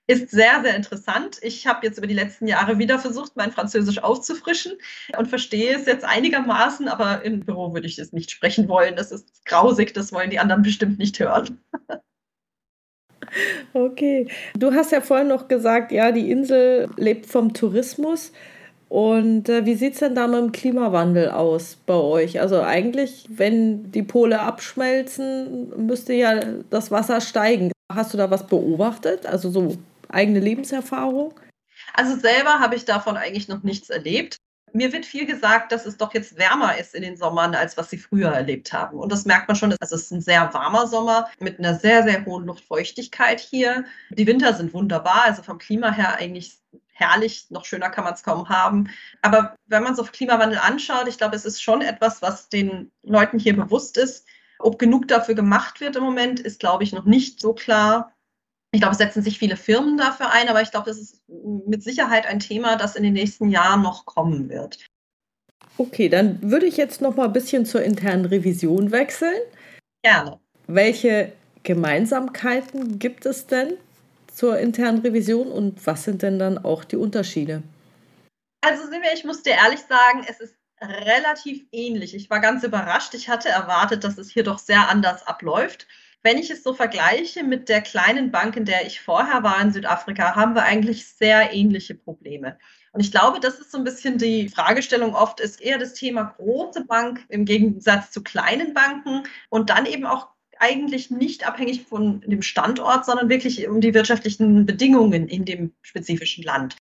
[0.08, 1.38] Ist sehr, sehr interessant.
[1.42, 4.74] Ich habe jetzt über die letzten Jahre wieder versucht, mein Französisch aufzufrischen
[5.18, 8.94] und verstehe es jetzt einigermaßen, aber im Büro würde ich es nicht sprechen wollen.
[8.94, 11.60] Das ist grausig, das wollen die anderen bestimmt nicht hören.
[13.72, 14.28] Okay.
[14.56, 18.32] Du hast ja vorhin noch gesagt, ja, die Insel lebt vom Tourismus.
[18.88, 22.40] Und äh, wie sieht es denn da mit dem Klimawandel aus bei euch?
[22.40, 27.72] Also eigentlich, wenn die Pole abschmelzen, müsste ja das Wasser steigen.
[27.92, 29.26] Hast du da was beobachtet?
[29.26, 29.76] Also so
[30.08, 31.34] eigene Lebenserfahrung?
[31.94, 34.36] Also selber habe ich davon eigentlich noch nichts erlebt.
[34.76, 37.88] Mir wird viel gesagt, dass es doch jetzt wärmer ist in den Sommern, als was
[37.88, 38.98] sie früher erlebt haben.
[38.98, 39.74] Und das merkt man schon.
[39.80, 43.86] Es ist ein sehr warmer Sommer mit einer sehr, sehr hohen Luftfeuchtigkeit hier.
[44.10, 46.58] Die Winter sind wunderbar, also vom Klima her eigentlich
[46.92, 48.90] herrlich, noch schöner kann man es kaum haben.
[49.22, 53.38] Aber wenn man so Klimawandel anschaut, ich glaube, es ist schon etwas, was den Leuten
[53.38, 54.26] hier bewusst ist.
[54.58, 58.12] Ob genug dafür gemacht wird im Moment, ist, glaube ich, noch nicht so klar.
[58.76, 61.22] Ich glaube, es setzen sich viele Firmen dafür ein, aber ich glaube, das ist
[61.66, 64.84] mit Sicherheit ein Thema, das in den nächsten Jahren noch kommen wird.
[65.78, 69.40] Okay, dann würde ich jetzt noch mal ein bisschen zur internen Revision wechseln.
[70.02, 70.38] Gerne.
[70.66, 73.78] Welche Gemeinsamkeiten gibt es denn
[74.30, 77.62] zur internen Revision und was sind denn dann auch die Unterschiede?
[78.60, 82.14] Also Silvia, ich muss dir ehrlich sagen, es ist relativ ähnlich.
[82.14, 83.14] Ich war ganz überrascht.
[83.14, 85.86] Ich hatte erwartet, dass es hier doch sehr anders abläuft.
[86.22, 89.72] Wenn ich es so vergleiche mit der kleinen Bank, in der ich vorher war in
[89.72, 92.58] Südafrika, haben wir eigentlich sehr ähnliche Probleme.
[92.92, 96.34] Und ich glaube, das ist so ein bisschen die Fragestellung oft, ist eher das Thema
[96.36, 102.22] große Bank im Gegensatz zu kleinen Banken und dann eben auch eigentlich nicht abhängig von
[102.22, 106.76] dem Standort, sondern wirklich um die wirtschaftlichen Bedingungen in dem spezifischen Land.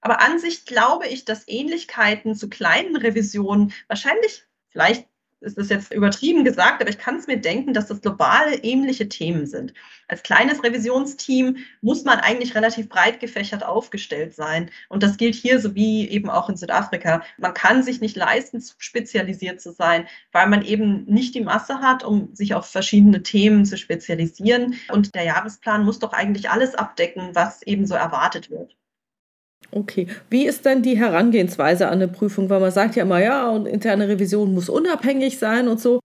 [0.00, 5.08] Aber an sich glaube ich, dass Ähnlichkeiten zu kleinen Revisionen wahrscheinlich vielleicht
[5.44, 9.08] ist das jetzt übertrieben gesagt, aber ich kann es mir denken, dass das globale ähnliche
[9.08, 9.72] Themen sind.
[10.08, 14.70] Als kleines Revisionsteam muss man eigentlich relativ breit gefächert aufgestellt sein.
[14.88, 17.22] Und das gilt hier sowie eben auch in Südafrika.
[17.38, 22.04] Man kann sich nicht leisten, spezialisiert zu sein, weil man eben nicht die Masse hat,
[22.04, 24.74] um sich auf verschiedene Themen zu spezialisieren.
[24.90, 28.76] Und der Jahresplan muss doch eigentlich alles abdecken, was eben so erwartet wird.
[29.70, 30.06] Okay.
[30.30, 32.48] Wie ist denn die Herangehensweise an eine Prüfung?
[32.50, 36.00] Weil man sagt ja immer, ja, und interne Revision muss unabhängig sein und so.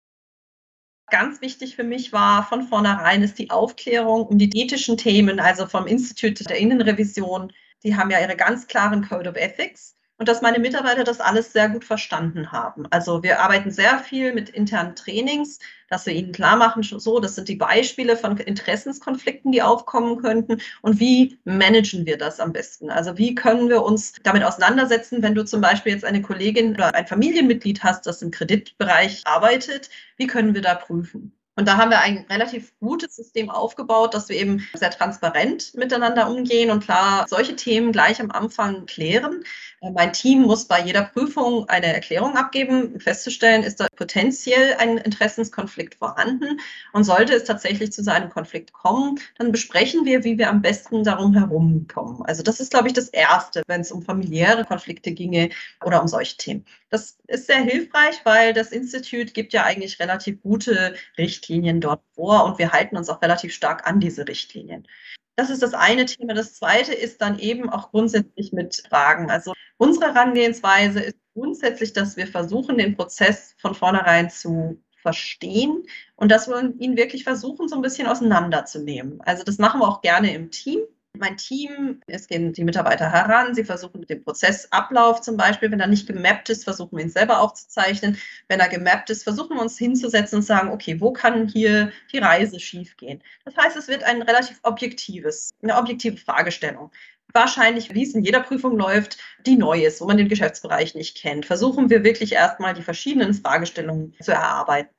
[1.10, 5.66] Ganz wichtig für mich war von vornherein ist die Aufklärung um die ethischen Themen, also
[5.66, 7.54] vom Institut der Innenrevision.
[7.84, 11.54] Die haben ja ihre ganz klaren Code of Ethics und dass meine Mitarbeiter das alles
[11.54, 12.86] sehr gut verstanden haben.
[12.90, 17.36] Also wir arbeiten sehr viel mit internen Trainings, dass wir ihnen klar machen, so, das
[17.36, 22.90] sind die Beispiele von Interessenskonflikten, die aufkommen könnten und wie managen wir das am besten?
[22.90, 26.94] Also wie können wir uns damit auseinandersetzen, wenn du zum Beispiel jetzt eine Kollegin oder
[26.94, 31.38] ein Familienmitglied hast, das im Kreditbereich arbeitet, wie können wir da prüfen?
[31.58, 36.30] Und da haben wir ein relativ gutes System aufgebaut, dass wir eben sehr transparent miteinander
[36.30, 39.44] umgehen und klar solche Themen gleich am Anfang klären.
[39.82, 44.98] Äh, mein Team muss bei jeder Prüfung eine Erklärung abgeben, festzustellen, ist da potenziell ein
[44.98, 46.60] Interessenskonflikt vorhanden.
[46.94, 51.04] Und sollte es tatsächlich zu seinem Konflikt kommen, dann besprechen wir, wie wir am besten
[51.04, 52.24] darum herumkommen.
[52.24, 55.50] Also das ist, glaube ich, das Erste, wenn es um familiäre Konflikte ginge
[55.86, 56.66] oder um solche Themen.
[56.90, 62.46] Das ist sehr hilfreich, weil das Institut gibt ja eigentlich relativ gute Richtlinien dort vor
[62.46, 64.88] und wir halten uns auch relativ stark an diese Richtlinien.
[65.36, 66.34] Das ist das eine Thema.
[66.34, 69.30] Das zweite ist dann eben auch grundsätzlich mit Fragen.
[69.30, 75.84] Also unsere Herangehensweise ist grundsätzlich, dass wir versuchen, den Prozess von vornherein zu verstehen
[76.16, 79.22] und dass wir ihn wirklich versuchen, so ein bisschen auseinanderzunehmen.
[79.22, 80.80] Also das machen wir auch gerne im Team
[81.20, 85.88] mein Team, es gehen die Mitarbeiter heran, sie versuchen den Prozessablauf zum Beispiel, wenn er
[85.88, 88.18] nicht gemappt ist, versuchen wir ihn selber aufzuzeichnen.
[88.48, 92.20] Wenn er gemappt ist, versuchen wir uns hinzusetzen und sagen, okay, wo kann hier die
[92.20, 93.22] Reise schiefgehen?
[93.46, 96.92] Das heißt, es wird ein relativ objektives, eine objektive Fragestellung.
[97.34, 101.18] Wahrscheinlich, wie es in jeder Prüfung läuft, die neu ist, wo man den Geschäftsbereich nicht
[101.18, 101.46] kennt.
[101.46, 104.94] Versuchen wir wirklich erstmal die verschiedenen Fragestellungen zu erarbeiten.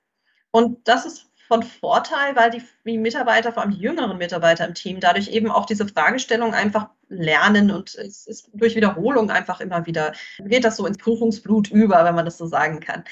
[0.51, 4.75] Und das ist von Vorteil, weil die, die, Mitarbeiter, vor allem die jüngeren Mitarbeiter im
[4.75, 9.87] Team, dadurch eben auch diese Fragestellung einfach lernen und es ist durch Wiederholung einfach immer
[9.87, 13.05] wieder, geht das so ins Prüfungsblut über, wenn man das so sagen kann.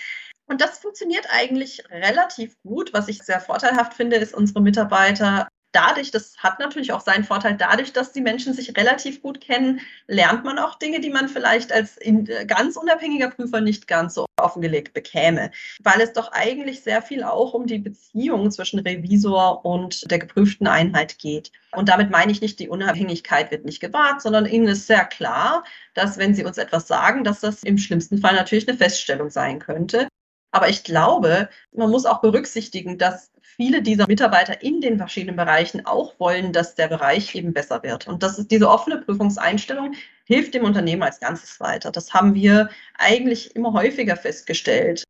[0.49, 2.93] Und das funktioniert eigentlich relativ gut.
[2.93, 7.57] Was ich sehr vorteilhaft finde, ist, unsere Mitarbeiter dadurch, das hat natürlich auch seinen Vorteil,
[7.57, 11.73] dadurch, dass die Menschen sich relativ gut kennen, lernt man auch Dinge, die man vielleicht
[11.73, 15.51] als äh, ganz unabhängiger Prüfer nicht ganz so offengelegt bekäme,
[15.83, 20.67] weil es doch eigentlich sehr viel auch um die Beziehung zwischen Revisor und der geprüften
[20.67, 21.53] Einheit geht.
[21.73, 25.65] Und damit meine ich nicht, die Unabhängigkeit wird nicht gewahrt, sondern ihnen ist sehr klar,
[25.95, 29.59] dass wenn sie uns etwas sagen, dass das im schlimmsten Fall natürlich eine Feststellung sein
[29.59, 30.09] könnte.
[30.53, 35.85] Aber ich glaube, man muss auch berücksichtigen, dass viele dieser Mitarbeiter in den verschiedenen Bereichen
[35.85, 38.07] auch wollen, dass der Bereich eben besser wird.
[38.07, 41.91] Und das ist diese offene Prüfungseinstellung hilft dem Unternehmen als Ganzes weiter.
[41.91, 45.05] Das haben wir eigentlich immer häufiger festgestellt.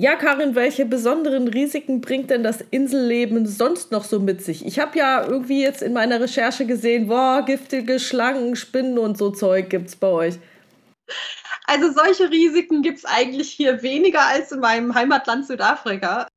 [0.00, 4.64] Ja, Karin, welche besonderen Risiken bringt denn das Inselleben sonst noch so mit sich?
[4.64, 9.30] Ich habe ja irgendwie jetzt in meiner Recherche gesehen, boah, giftige Schlangen, Spinnen und so
[9.30, 10.38] Zeug gibt es bei euch.
[11.66, 16.27] Also solche Risiken gibt es eigentlich hier weniger als in meinem Heimatland Südafrika.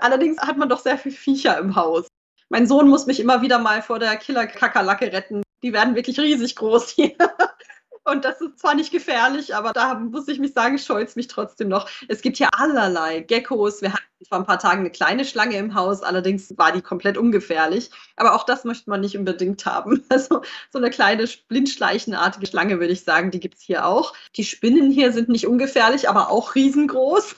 [0.00, 2.08] Allerdings hat man doch sehr viel Viecher im Haus.
[2.48, 5.42] Mein Sohn muss mich immer wieder mal vor der Killer-Kakerlacke retten.
[5.62, 7.16] Die werden wirklich riesig groß hier.
[8.04, 11.66] Und das ist zwar nicht gefährlich, aber da muss ich mich sagen, scheut mich trotzdem
[11.66, 11.88] noch.
[12.06, 13.82] Es gibt hier allerlei Geckos.
[13.82, 17.18] Wir hatten vor ein paar Tagen eine kleine Schlange im Haus, allerdings war die komplett
[17.18, 17.90] ungefährlich.
[18.14, 20.04] Aber auch das möchte man nicht unbedingt haben.
[20.08, 24.14] Also so eine kleine blindschleichenartige Schlange, würde ich sagen, die gibt es hier auch.
[24.36, 27.34] Die Spinnen hier sind nicht ungefährlich, aber auch riesengroß.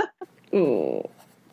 [0.52, 1.10] oh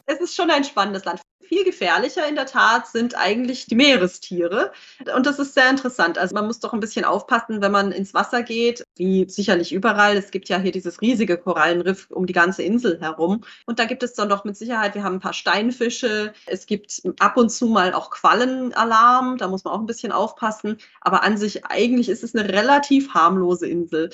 [0.10, 1.22] es ist schon ein spannendes Land.
[1.42, 4.72] Viel gefährlicher in der Tat sind eigentlich die Meerestiere.
[5.16, 6.18] Und das ist sehr interessant.
[6.20, 10.16] Also man muss doch ein bisschen aufpassen, wenn man ins Wasser geht, wie sicherlich überall.
[10.16, 13.44] Es gibt ja hier dieses riesige Korallenriff um die ganze Insel herum.
[13.66, 16.34] Und da gibt es dann doch mit Sicherheit, wir haben ein paar Steinfische.
[16.46, 19.38] Es gibt ab und zu mal auch Quallenalarm.
[19.38, 20.78] Da muss man auch ein bisschen aufpassen.
[21.02, 24.12] Aber an sich eigentlich ist es eine relativ harmlose Insel.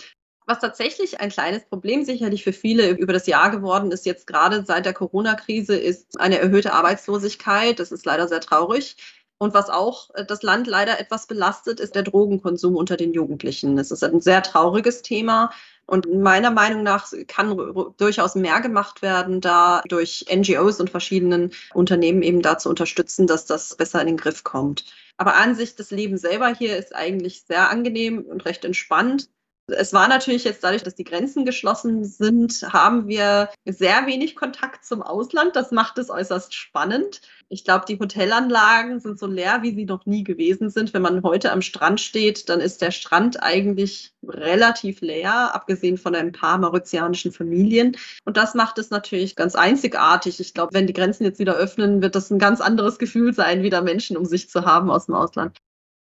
[0.47, 4.63] Was tatsächlich ein kleines Problem sicherlich für viele über das Jahr geworden ist, jetzt gerade
[4.65, 7.79] seit der Corona-Krise, ist eine erhöhte Arbeitslosigkeit.
[7.79, 8.95] Das ist leider sehr traurig.
[9.37, 13.75] Und was auch äh, das Land leider etwas belastet, ist der Drogenkonsum unter den Jugendlichen.
[13.75, 15.51] Das ist ein sehr trauriges Thema.
[15.87, 17.55] Und meiner Meinung nach kann
[17.97, 23.75] durchaus mehr gemacht werden, da durch NGOs und verschiedenen Unternehmen eben dazu unterstützen, dass das
[23.75, 24.85] besser in den Griff kommt.
[25.17, 29.29] Aber an sich, das Leben selber hier ist eigentlich sehr angenehm und recht entspannt.
[29.67, 34.85] Es war natürlich jetzt dadurch, dass die Grenzen geschlossen sind, haben wir sehr wenig Kontakt
[34.85, 35.55] zum Ausland.
[35.55, 37.21] Das macht es äußerst spannend.
[37.49, 40.93] Ich glaube, die Hotelanlagen sind so leer, wie sie noch nie gewesen sind.
[40.93, 46.13] Wenn man heute am Strand steht, dann ist der Strand eigentlich relativ leer, abgesehen von
[46.13, 47.97] ein paar mauritianischen Familien.
[48.23, 50.39] Und das macht es natürlich ganz einzigartig.
[50.39, 53.63] Ich glaube, wenn die Grenzen jetzt wieder öffnen, wird das ein ganz anderes Gefühl sein,
[53.63, 55.57] wieder Menschen um sich zu haben aus dem Ausland.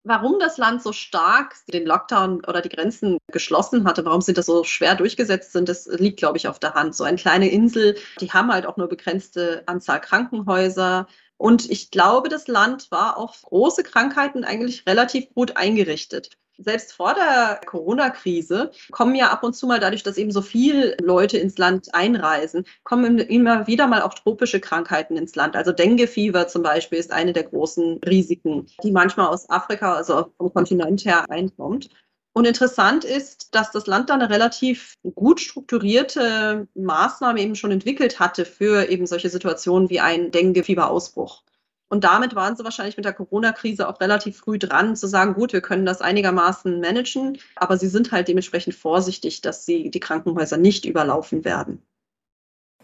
[0.04, 4.46] Warum das Land so stark den Lockdown oder die Grenzen geschlossen hatte, warum sie das
[4.46, 6.94] so schwer durchgesetzt sind, das liegt, glaube ich, auf der Hand.
[6.94, 11.06] So eine kleine Insel, die haben halt auch nur begrenzte Anzahl Krankenhäuser.
[11.36, 17.14] Und ich glaube, das Land war auf große Krankheiten eigentlich relativ gut eingerichtet selbst vor
[17.14, 21.56] der Corona-Krise kommen ja ab und zu mal dadurch, dass eben so viele Leute ins
[21.56, 25.56] Land einreisen, kommen immer wieder mal auch tropische Krankheiten ins Land.
[25.56, 30.52] Also Dengue-Fieber zum Beispiel ist eine der großen Risiken, die manchmal aus Afrika, also vom
[30.52, 31.90] Kontinent her einkommt.
[32.32, 38.20] Und interessant ist, dass das Land da eine relativ gut strukturierte Maßnahme eben schon entwickelt
[38.20, 41.42] hatte für eben solche Situationen wie ein Dengue-Fieberausbruch.
[41.90, 45.52] Und damit waren sie wahrscheinlich mit der Corona-Krise auch relativ früh dran, zu sagen, gut,
[45.52, 50.58] wir können das einigermaßen managen, aber sie sind halt dementsprechend vorsichtig, dass sie die Krankenhäuser
[50.58, 51.82] nicht überlaufen werden.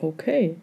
[0.00, 0.56] Okay.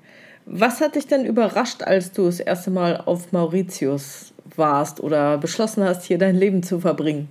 [0.46, 5.84] Was hat dich denn überrascht, als du das erste Mal auf Mauritius warst oder beschlossen
[5.84, 7.30] hast, hier dein Leben zu verbringen?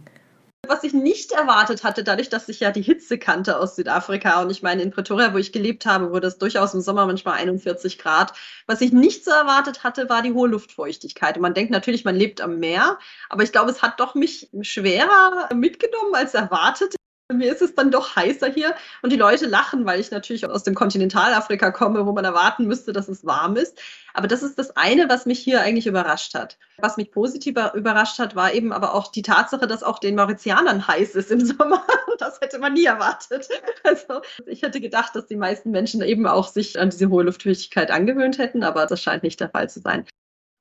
[0.70, 4.50] Was ich nicht erwartet hatte, dadurch, dass ich ja die Hitze kannte aus Südafrika und
[4.50, 7.98] ich meine, in Pretoria, wo ich gelebt habe, wurde es durchaus im Sommer manchmal 41
[7.98, 8.32] Grad.
[8.66, 11.36] Was ich nicht so erwartet hatte, war die hohe Luftfeuchtigkeit.
[11.36, 14.48] Und man denkt natürlich, man lebt am Meer, aber ich glaube, es hat doch mich
[14.62, 16.94] schwerer mitgenommen als erwartet.
[17.32, 20.64] Mir ist es dann doch heißer hier und die Leute lachen, weil ich natürlich aus
[20.64, 23.78] dem Kontinentalafrika komme, wo man erwarten müsste, dass es warm ist.
[24.14, 26.58] Aber das ist das eine, was mich hier eigentlich überrascht hat.
[26.78, 30.86] Was mich positiv überrascht hat, war eben aber auch die Tatsache, dass auch den Mauritianern
[30.86, 31.84] heiß ist im Sommer.
[32.18, 33.48] Das hätte man nie erwartet.
[33.82, 37.90] Also ich hätte gedacht, dass die meisten Menschen eben auch sich an diese hohe Luftfeuchtigkeit
[37.90, 40.04] angewöhnt hätten, aber das scheint nicht der Fall zu sein.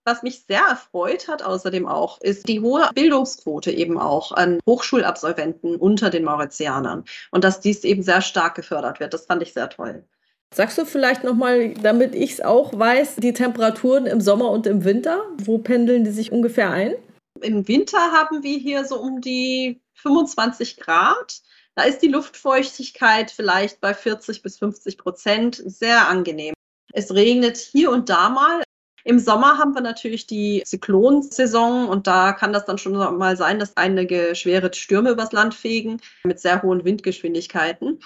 [0.09, 5.75] Was mich sehr erfreut hat außerdem auch, ist die hohe Bildungsquote eben auch an Hochschulabsolventen
[5.75, 9.13] unter den Mauritianern und dass dies eben sehr stark gefördert wird.
[9.13, 10.03] Das fand ich sehr toll.
[10.51, 14.83] Sagst du vielleicht nochmal, damit ich es auch weiß, die Temperaturen im Sommer und im
[14.83, 15.21] Winter?
[15.43, 16.95] Wo pendeln die sich ungefähr ein?
[17.41, 21.41] Im Winter haben wir hier so um die 25 Grad.
[21.75, 26.55] Da ist die Luftfeuchtigkeit vielleicht bei 40 bis 50 Prozent sehr angenehm.
[26.93, 28.63] Es regnet hier und da mal.
[29.03, 33.59] Im Sommer haben wir natürlich die Zyklonsaison und da kann das dann schon mal sein,
[33.59, 37.99] dass einige schwere Stürme übers Land fegen mit sehr hohen Windgeschwindigkeiten.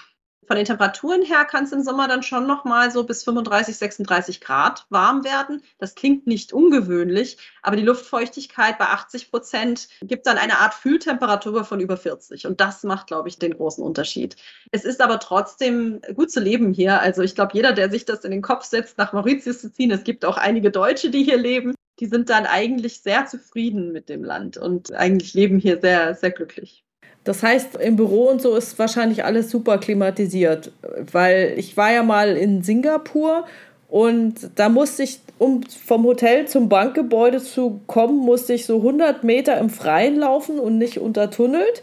[0.46, 3.76] Von den Temperaturen her kann es im Sommer dann schon noch mal so bis 35,
[3.76, 5.62] 36 Grad warm werden.
[5.78, 11.64] Das klingt nicht ungewöhnlich, aber die Luftfeuchtigkeit bei 80 Prozent gibt dann eine Art Fühltemperatur
[11.64, 12.46] von über 40.
[12.46, 14.36] Und das macht, glaube ich, den großen Unterschied.
[14.70, 17.00] Es ist aber trotzdem gut zu leben hier.
[17.00, 19.90] Also ich glaube, jeder, der sich das in den Kopf setzt, nach Mauritius zu ziehen,
[19.90, 24.08] es gibt auch einige Deutsche, die hier leben, die sind dann eigentlich sehr zufrieden mit
[24.08, 26.84] dem Land und eigentlich leben hier sehr, sehr glücklich.
[27.24, 30.72] Das heißt, im Büro und so ist wahrscheinlich alles super klimatisiert,
[31.10, 33.44] weil ich war ja mal in Singapur
[33.88, 39.22] und da musste ich, um vom Hotel zum Bankgebäude zu kommen, musste ich so 100
[39.22, 41.82] Meter im Freien laufen und nicht untertunnelt.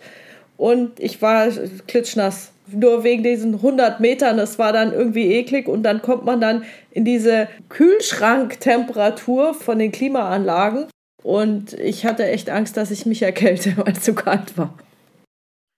[0.57, 1.47] Und ich war
[1.87, 4.35] klitschnass, nur wegen diesen 100 Metern.
[4.35, 9.93] Das war dann irgendwie eklig und dann kommt man dann in diese Kühlschranktemperatur von den
[9.93, 10.87] Klimaanlagen.
[11.23, 14.73] Und ich hatte echt Angst, dass ich mich erkälte, weil es zu kalt war.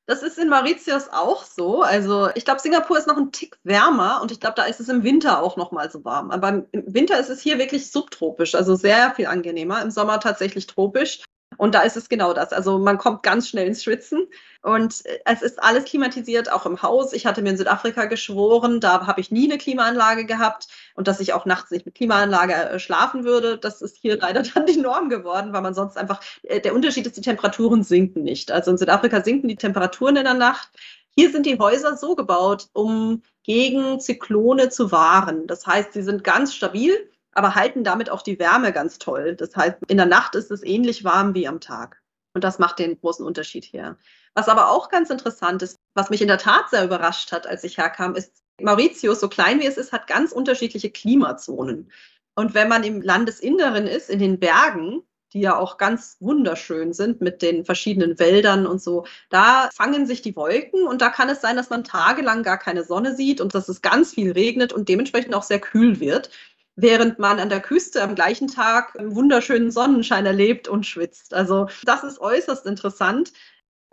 [0.05, 1.81] Das ist in Mauritius auch so.
[1.81, 4.89] Also ich glaube, Singapur ist noch ein Tick wärmer und ich glaube, da ist es
[4.89, 6.29] im Winter auch noch mal so warm.
[6.31, 9.81] Aber im Winter ist es hier wirklich subtropisch, also sehr viel angenehmer.
[9.81, 11.23] Im Sommer tatsächlich tropisch.
[11.57, 12.53] Und da ist es genau das.
[12.53, 14.27] Also man kommt ganz schnell ins Schwitzen
[14.61, 17.13] und äh, es ist alles klimatisiert, auch im Haus.
[17.13, 21.19] Ich hatte mir in Südafrika geschworen, da habe ich nie eine Klimaanlage gehabt und dass
[21.19, 23.57] ich auch nachts nicht mit Klimaanlage äh, schlafen würde.
[23.57, 27.05] Das ist hier leider dann die Norm geworden, weil man sonst einfach, äh, der Unterschied
[27.05, 28.51] ist, die Temperaturen sinken nicht.
[28.51, 30.69] Also in Südafrika sinken die Temperaturen in der Nacht.
[31.15, 35.45] Hier sind die Häuser so gebaut, um gegen Zyklone zu wahren.
[35.47, 36.93] Das heißt, sie sind ganz stabil
[37.33, 39.35] aber halten damit auch die Wärme ganz toll.
[39.35, 42.01] Das heißt, in der Nacht ist es ähnlich warm wie am Tag.
[42.33, 43.97] Und das macht den großen Unterschied hier.
[44.33, 47.63] Was aber auch ganz interessant ist, was mich in der Tat sehr überrascht hat, als
[47.63, 51.91] ich herkam, ist, Mauritius, so klein wie es ist, hat ganz unterschiedliche Klimazonen.
[52.35, 57.21] Und wenn man im Landesinneren ist, in den Bergen, die ja auch ganz wunderschön sind
[57.21, 61.41] mit den verschiedenen Wäldern und so, da fangen sich die Wolken und da kann es
[61.41, 64.89] sein, dass man tagelang gar keine Sonne sieht und dass es ganz viel regnet und
[64.89, 66.29] dementsprechend auch sehr kühl wird
[66.75, 71.33] während man an der Küste am gleichen Tag wunderschönen Sonnenschein erlebt und schwitzt.
[71.33, 73.33] Also das ist äußerst interessant.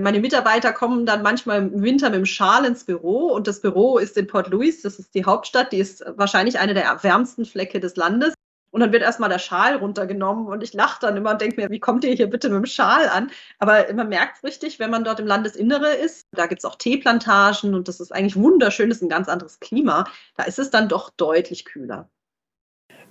[0.01, 3.99] Meine Mitarbeiter kommen dann manchmal im Winter mit dem Schal ins Büro und das Büro
[3.99, 7.81] ist in Port Louis, das ist die Hauptstadt, die ist wahrscheinlich eine der wärmsten Flecke
[7.81, 8.35] des Landes.
[8.73, 11.71] Und dann wird erstmal der Schal runtergenommen und ich lache dann immer und denke mir,
[11.71, 13.31] wie kommt ihr hier bitte mit dem Schal an?
[13.59, 16.23] Aber man merkt es richtig, wenn man dort im Landesinnere ist.
[16.31, 19.59] Da gibt es auch Teeplantagen und das ist eigentlich wunderschön, das ist ein ganz anderes
[19.59, 20.05] Klima.
[20.37, 22.09] Da ist es dann doch deutlich kühler.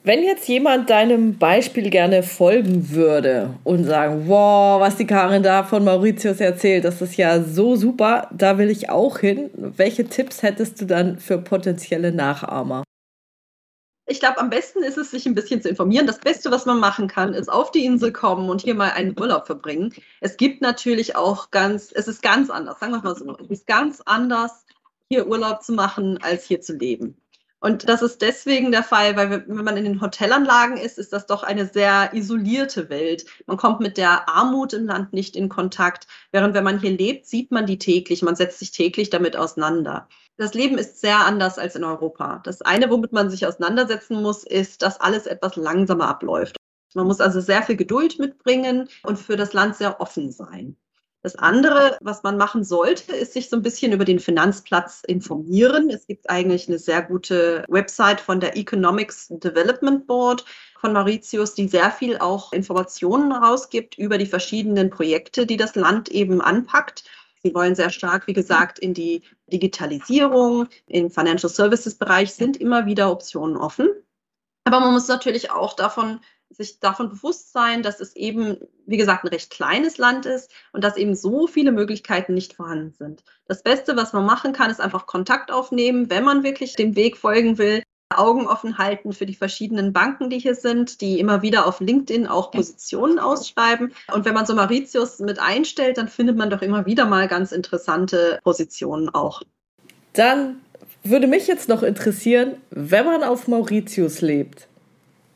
[0.03, 5.63] Wenn jetzt jemand deinem Beispiel gerne folgen würde und sagen, wow, was die Karin da
[5.65, 9.49] von Mauritius erzählt, das ist ja so super, da will ich auch hin.
[9.53, 12.83] Welche Tipps hättest du dann für potenzielle Nachahmer?
[14.07, 16.07] Ich glaube, am besten ist es, sich ein bisschen zu informieren.
[16.07, 19.19] Das Beste, was man machen kann, ist auf die Insel kommen und hier mal einen
[19.19, 19.93] Urlaub verbringen.
[20.21, 23.67] Es gibt natürlich auch ganz, es ist ganz anders, sagen wir mal so, es ist
[23.67, 24.65] ganz anders,
[25.09, 27.17] hier Urlaub zu machen, als hier zu leben.
[27.61, 31.25] Und das ist deswegen der Fall, weil wenn man in den Hotelanlagen ist, ist das
[31.25, 33.25] doch eine sehr isolierte Welt.
[33.47, 37.25] Man kommt mit der Armut im Land nicht in Kontakt, während wenn man hier lebt,
[37.25, 40.07] sieht man die täglich, man setzt sich täglich damit auseinander.
[40.37, 42.39] Das Leben ist sehr anders als in Europa.
[42.45, 46.55] Das eine, womit man sich auseinandersetzen muss, ist, dass alles etwas langsamer abläuft.
[46.95, 50.77] Man muss also sehr viel Geduld mitbringen und für das Land sehr offen sein.
[51.21, 55.89] Das andere, was man machen sollte, ist sich so ein bisschen über den Finanzplatz informieren.
[55.89, 60.45] Es gibt eigentlich eine sehr gute Website von der Economics Development Board
[60.79, 66.07] von Mauritius, die sehr viel auch Informationen rausgibt über die verschiedenen Projekte, die das Land
[66.07, 67.03] eben anpackt.
[67.43, 72.85] Sie wollen sehr stark, wie gesagt, in die Digitalisierung, im Financial Services Bereich sind immer
[72.85, 73.89] wieder Optionen offen.
[74.63, 79.23] Aber man muss natürlich auch davon sich davon bewusst sein, dass es eben, wie gesagt,
[79.23, 83.23] ein recht kleines Land ist und dass eben so viele Möglichkeiten nicht vorhanden sind.
[83.47, 87.17] Das Beste, was man machen kann, ist einfach Kontakt aufnehmen, wenn man wirklich dem Weg
[87.17, 87.83] folgen will.
[88.11, 92.25] Augen offen halten für die verschiedenen Banken, die hier sind, die immer wieder auf LinkedIn
[92.25, 93.93] auch Positionen ausschreiben.
[94.11, 97.51] Und wenn man so Mauritius mit einstellt, dann findet man doch immer wieder mal ganz
[97.51, 99.43] interessante Positionen auch.
[100.13, 100.59] Dann
[101.03, 104.67] würde mich jetzt noch interessieren, wenn man auf Mauritius lebt,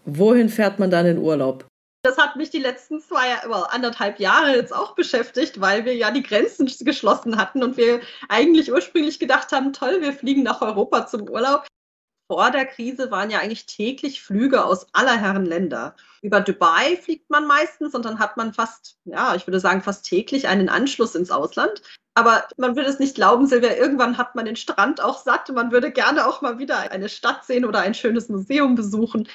[0.05, 1.65] Wohin fährt man dann in Urlaub?
[2.05, 3.33] Das hat mich die letzten zwei,
[3.69, 8.73] anderthalb Jahre jetzt auch beschäftigt, weil wir ja die Grenzen geschlossen hatten und wir eigentlich
[8.73, 11.65] ursprünglich gedacht haben, toll, wir fliegen nach Europa zum Urlaub.
[12.29, 15.95] Vor der Krise waren ja eigentlich täglich Flüge aus aller Herren Länder.
[16.21, 20.05] Über Dubai fliegt man meistens und dann hat man fast, ja, ich würde sagen, fast
[20.05, 21.81] täglich einen Anschluss ins Ausland.
[22.15, 25.49] Aber man würde es nicht glauben, Silvia, irgendwann hat man den Strand auch satt.
[25.49, 29.27] Man würde gerne auch mal wieder eine Stadt sehen oder ein schönes Museum besuchen.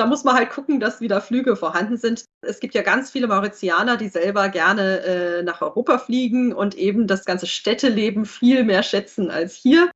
[0.00, 2.24] Da muss man halt gucken, dass wieder Flüge vorhanden sind.
[2.40, 7.06] Es gibt ja ganz viele Mauritianer, die selber gerne äh, nach Europa fliegen und eben
[7.06, 9.90] das ganze Städteleben viel mehr schätzen als hier.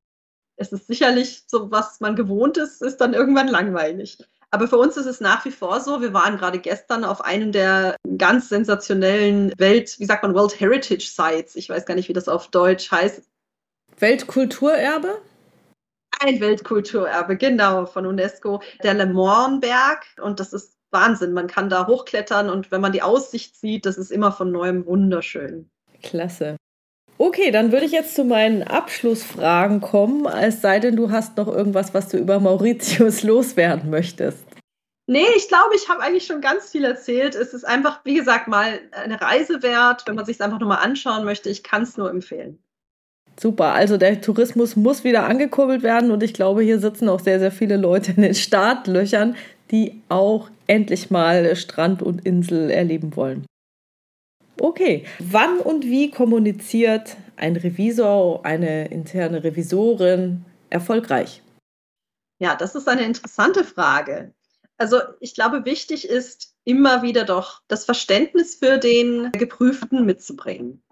[0.56, 4.18] Es ist sicherlich so, was man gewohnt ist, ist dann irgendwann langweilig.
[4.50, 6.02] Aber für uns ist es nach wie vor so.
[6.02, 11.08] Wir waren gerade gestern auf einem der ganz sensationellen Welt, wie sagt man, World Heritage
[11.10, 11.56] Sites.
[11.56, 13.22] Ich weiß gar nicht, wie das auf Deutsch heißt.
[13.98, 15.16] Weltkulturerbe?
[16.20, 20.04] Ein Weltkulturerbe, genau, von UNESCO, der Le Mornberg.
[20.20, 21.32] Und das ist Wahnsinn.
[21.32, 24.86] Man kann da hochklettern und wenn man die Aussicht sieht, das ist immer von neuem
[24.86, 25.68] wunderschön.
[26.02, 26.56] Klasse.
[27.18, 31.46] Okay, dann würde ich jetzt zu meinen Abschlussfragen kommen, es sei denn, du hast noch
[31.46, 34.44] irgendwas, was du über Mauritius loswerden möchtest.
[35.06, 37.34] Nee, ich glaube, ich habe eigentlich schon ganz viel erzählt.
[37.34, 40.82] Es ist einfach, wie gesagt, mal eine Reise wert, wenn man sich es einfach nochmal
[40.82, 41.50] anschauen möchte.
[41.50, 42.63] Ich kann es nur empfehlen.
[43.40, 47.40] Super, also der Tourismus muss wieder angekurbelt werden und ich glaube, hier sitzen auch sehr,
[47.40, 49.36] sehr viele Leute in den Startlöchern,
[49.70, 53.44] die auch endlich mal Strand und Insel erleben wollen.
[54.60, 61.42] Okay, wann und wie kommuniziert ein Revisor, eine interne Revisorin erfolgreich?
[62.38, 64.32] Ja, das ist eine interessante Frage.
[64.76, 70.82] Also ich glaube, wichtig ist immer wieder doch das Verständnis für den Geprüften mitzubringen.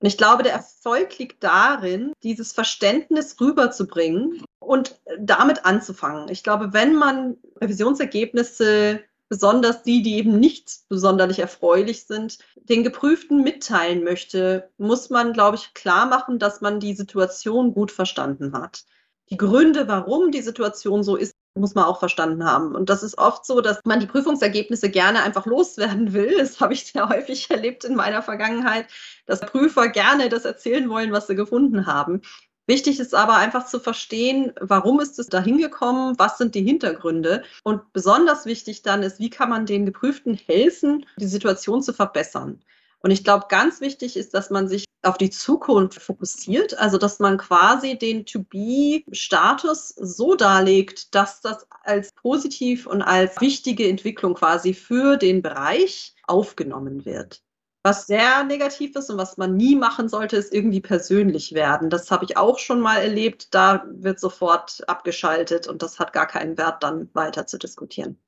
[0.00, 6.30] Und ich glaube, der Erfolg liegt darin, dieses Verständnis rüberzubringen und damit anzufangen.
[6.30, 13.42] Ich glaube, wenn man Revisionsergebnisse, besonders die, die eben nicht besonders erfreulich sind, den Geprüften
[13.42, 18.84] mitteilen möchte, muss man, glaube ich, klar machen, dass man die Situation gut verstanden hat.
[19.28, 22.74] Die Gründe, warum die Situation so ist, muss man auch verstanden haben.
[22.74, 26.36] Und das ist oft so, dass man die Prüfungsergebnisse gerne einfach loswerden will.
[26.38, 28.86] Das habe ich sehr häufig erlebt in meiner Vergangenheit,
[29.26, 32.22] dass Prüfer gerne das erzählen wollen, was sie gefunden haben.
[32.66, 37.42] Wichtig ist aber einfach zu verstehen, warum ist es dahin gekommen, was sind die Hintergründe.
[37.64, 42.62] Und besonders wichtig dann ist, wie kann man den Geprüften helfen, die Situation zu verbessern.
[43.02, 47.18] Und ich glaube, ganz wichtig ist, dass man sich auf die Zukunft fokussiert, also dass
[47.18, 54.74] man quasi den To-Be-Status so darlegt, dass das als positiv und als wichtige Entwicklung quasi
[54.74, 57.42] für den Bereich aufgenommen wird.
[57.82, 61.88] Was sehr negativ ist und was man nie machen sollte, ist irgendwie persönlich werden.
[61.88, 63.54] Das habe ich auch schon mal erlebt.
[63.54, 68.18] Da wird sofort abgeschaltet und das hat gar keinen Wert, dann weiter zu diskutieren.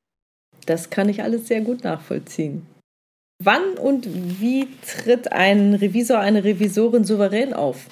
[0.65, 2.67] Das kann ich alles sehr gut nachvollziehen.
[3.39, 4.07] Wann und
[4.41, 7.87] wie tritt ein Revisor, eine Revisorin souverän auf?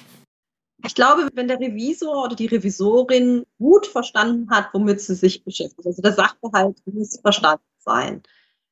[0.85, 5.85] Ich glaube, wenn der Revisor oder die Revisorin gut verstanden hat, womit sie sich beschäftigt,
[5.85, 8.23] also der Sachverhalt muss verstanden sein.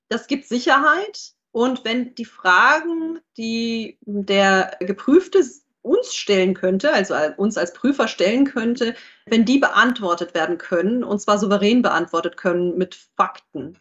[0.08, 1.34] Das gibt Sicherheit.
[1.52, 5.44] Und wenn die Fragen, die der Geprüfte
[5.82, 8.96] uns stellen könnte, also uns als Prüfer stellen könnte,
[9.26, 13.78] wenn die beantwortet werden können, und zwar souverän beantwortet können mit Fakten,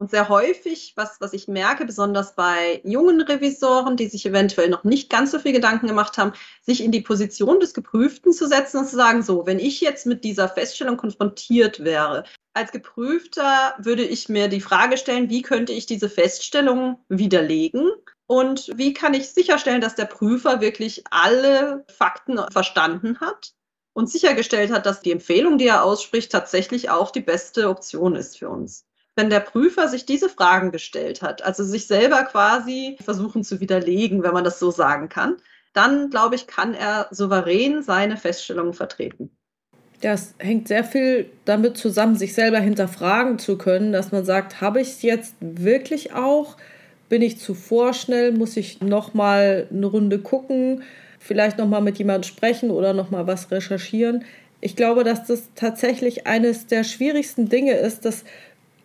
[0.00, 4.84] Und sehr häufig, was, was ich merke, besonders bei jungen Revisoren, die sich eventuell noch
[4.84, 8.78] nicht ganz so viel Gedanken gemacht haben, sich in die Position des Geprüften zu setzen
[8.78, 12.22] und zu sagen, so, wenn ich jetzt mit dieser Feststellung konfrontiert wäre,
[12.54, 17.90] als Geprüfter würde ich mir die Frage stellen, wie könnte ich diese Feststellung widerlegen?
[18.28, 23.52] Und wie kann ich sicherstellen, dass der Prüfer wirklich alle Fakten verstanden hat
[23.94, 28.38] und sichergestellt hat, dass die Empfehlung, die er ausspricht, tatsächlich auch die beste Option ist
[28.38, 28.87] für uns?
[29.18, 34.22] Wenn der Prüfer sich diese Fragen gestellt hat, also sich selber quasi versuchen zu widerlegen,
[34.22, 35.36] wenn man das so sagen kann,
[35.72, 39.30] dann glaube ich, kann er souverän seine Feststellungen vertreten.
[40.00, 44.80] Das hängt sehr viel damit zusammen, sich selber hinterfragen zu können, dass man sagt, habe
[44.80, 46.56] ich es jetzt wirklich auch?
[47.08, 48.30] Bin ich zu vorschnell?
[48.30, 50.84] Muss ich noch mal eine Runde gucken?
[51.18, 54.24] Vielleicht noch mal mit jemandem sprechen oder noch mal was recherchieren?
[54.60, 58.24] Ich glaube, dass das tatsächlich eines der schwierigsten Dinge ist, dass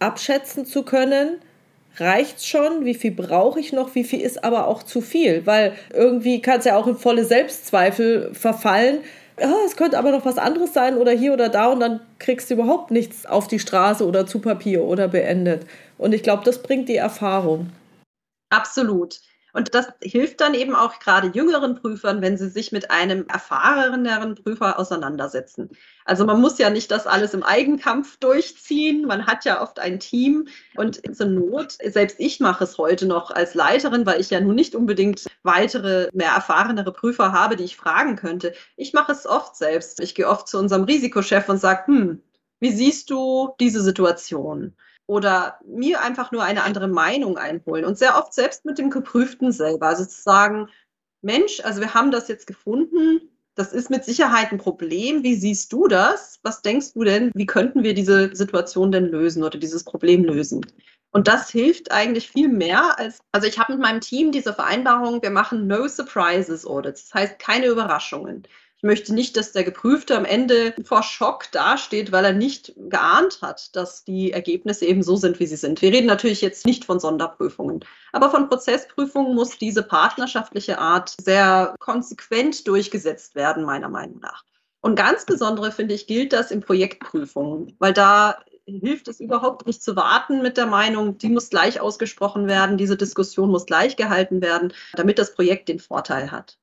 [0.03, 1.39] abschätzen zu können,
[1.97, 5.73] reicht schon, wie viel brauche ich noch, wie viel ist aber auch zu viel, weil
[5.93, 8.99] irgendwie kann es ja auch in volle Selbstzweifel verfallen.
[9.39, 12.49] Ja, es könnte aber noch was anderes sein oder hier oder da und dann kriegst
[12.49, 15.65] du überhaupt nichts auf die Straße oder zu Papier oder beendet.
[15.97, 17.69] Und ich glaube, das bringt die Erfahrung.
[18.49, 19.19] Absolut.
[19.53, 24.33] Und das hilft dann eben auch gerade jüngeren Prüfern, wenn sie sich mit einem erfahreneren
[24.33, 25.69] Prüfer auseinandersetzen.
[26.05, 29.05] Also man muss ja nicht das alles im Eigenkampf durchziehen.
[29.05, 33.29] Man hat ja oft ein Team und zur Not, selbst ich mache es heute noch
[33.29, 37.77] als Leiterin, weil ich ja nun nicht unbedingt weitere, mehr erfahrenere Prüfer habe, die ich
[37.77, 38.53] fragen könnte.
[38.75, 39.99] Ich mache es oft selbst.
[39.99, 42.23] Ich gehe oft zu unserem Risikochef und sage, hm,
[42.59, 44.75] wie siehst du diese Situation?
[45.07, 49.51] Oder mir einfach nur eine andere Meinung einholen und sehr oft selbst mit dem Geprüften
[49.51, 49.87] selber.
[49.87, 50.69] Also zu sagen,
[51.21, 53.21] Mensch, also wir haben das jetzt gefunden,
[53.55, 55.23] das ist mit Sicherheit ein Problem.
[55.23, 56.39] Wie siehst du das?
[56.41, 57.31] Was denkst du denn?
[57.35, 60.65] Wie könnten wir diese Situation denn lösen oder dieses Problem lösen?
[61.11, 65.21] Und das hilft eigentlich viel mehr als, also ich habe mit meinem Team diese Vereinbarung,
[65.21, 67.09] wir machen No Surprises Audits.
[67.09, 68.47] Das heißt keine Überraschungen.
[68.84, 73.39] Ich möchte nicht, dass der Geprüfte am Ende vor Schock dasteht, weil er nicht geahnt
[73.41, 75.81] hat, dass die Ergebnisse eben so sind, wie sie sind.
[75.81, 81.75] Wir reden natürlich jetzt nicht von Sonderprüfungen, aber von Prozessprüfungen muss diese partnerschaftliche Art sehr
[81.79, 84.43] konsequent durchgesetzt werden, meiner Meinung nach.
[84.81, 89.81] Und ganz besondere, finde ich, gilt das in Projektprüfungen, weil da hilft es überhaupt nicht
[89.81, 94.41] zu warten mit der Meinung, die muss gleich ausgesprochen werden, diese Diskussion muss gleich gehalten
[94.41, 96.57] werden, damit das Projekt den Vorteil hat.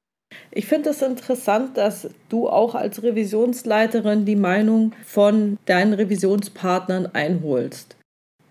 [0.52, 7.96] Ich finde es interessant, dass du auch als Revisionsleiterin die Meinung von deinen Revisionspartnern einholst.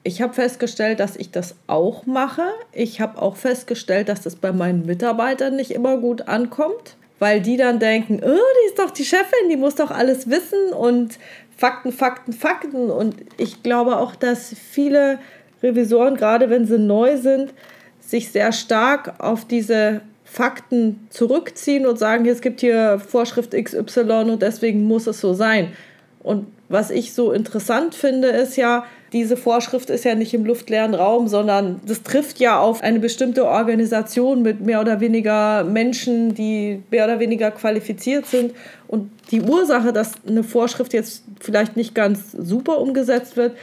[0.03, 2.43] Ich habe festgestellt, dass ich das auch mache.
[2.71, 7.57] Ich habe auch festgestellt, dass das bei meinen Mitarbeitern nicht immer gut ankommt, weil die
[7.57, 11.19] dann denken, oh, die ist doch die Chefin, die muss doch alles wissen und
[11.57, 12.89] Fakten, Fakten, Fakten.
[12.89, 15.19] Und ich glaube auch, dass viele
[15.61, 17.53] Revisoren, gerade wenn sie neu sind,
[17.99, 19.99] sich sehr stark auf diese
[20.31, 25.73] Fakten zurückziehen und sagen, es gibt hier Vorschrift XY und deswegen muss es so sein.
[26.21, 30.93] Und was ich so interessant finde, ist ja, diese Vorschrift ist ja nicht im luftleeren
[30.93, 36.83] Raum, sondern das trifft ja auf eine bestimmte Organisation mit mehr oder weniger Menschen, die
[36.91, 38.53] mehr oder weniger qualifiziert sind.
[38.87, 43.53] Und die Ursache, dass eine Vorschrift jetzt vielleicht nicht ganz super umgesetzt wird,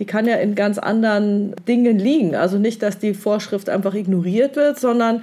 [0.00, 2.34] die kann ja in ganz anderen Dingen liegen.
[2.34, 5.22] Also nicht, dass die Vorschrift einfach ignoriert wird, sondern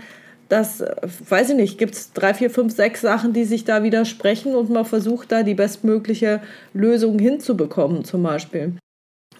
[0.54, 0.84] das,
[1.30, 4.70] weiß ich nicht, gibt es drei, vier, fünf, sechs Sachen, die sich da widersprechen und
[4.70, 6.42] man versucht da die bestmögliche
[6.76, 8.74] Lösung hinzubekommen zum Beispiel.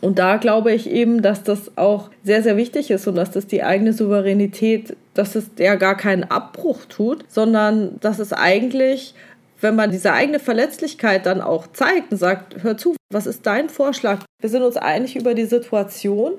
[0.02, 3.46] Und da glaube ich eben, dass das auch sehr, sehr wichtig ist und dass das
[3.46, 9.14] die eigene Souveränität, dass es ja gar keinen Abbruch tut, sondern dass es eigentlich,
[9.62, 13.70] wenn man diese eigene Verletzlichkeit dann auch zeigt und sagt, hör zu, was ist dein
[13.70, 14.22] Vorschlag?
[14.42, 16.34] Wir sind uns einig über die Situation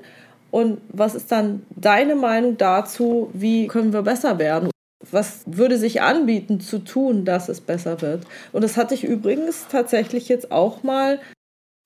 [0.55, 4.69] und was ist dann deine Meinung dazu, wie können wir besser werden?
[5.11, 8.23] Was würde sich anbieten zu tun, dass es besser wird?
[8.53, 11.19] Und das hatte ich übrigens tatsächlich jetzt auch mal,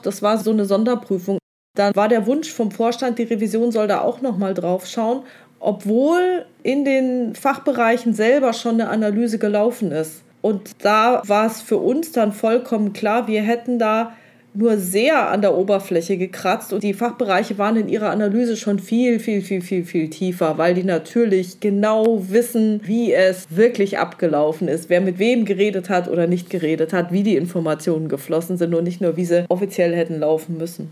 [0.04, 1.40] das war so eine Sonderprüfung.
[1.76, 5.24] Dann war der Wunsch vom Vorstand, die Revision soll da auch noch mal drauf schauen,
[5.60, 10.22] obwohl in den Fachbereichen selber schon eine Analyse gelaufen ist.
[10.44, 14.14] Und da war es für uns dann vollkommen klar, wir hätten da
[14.54, 19.20] nur sehr an der Oberfläche gekratzt und die Fachbereiche waren in ihrer Analyse schon viel,
[19.20, 24.90] viel, viel, viel, viel tiefer, weil die natürlich genau wissen, wie es wirklich abgelaufen ist,
[24.90, 28.84] wer mit wem geredet hat oder nicht geredet hat, wie die Informationen geflossen sind und
[28.84, 30.90] nicht nur, wie sie offiziell hätten laufen müssen.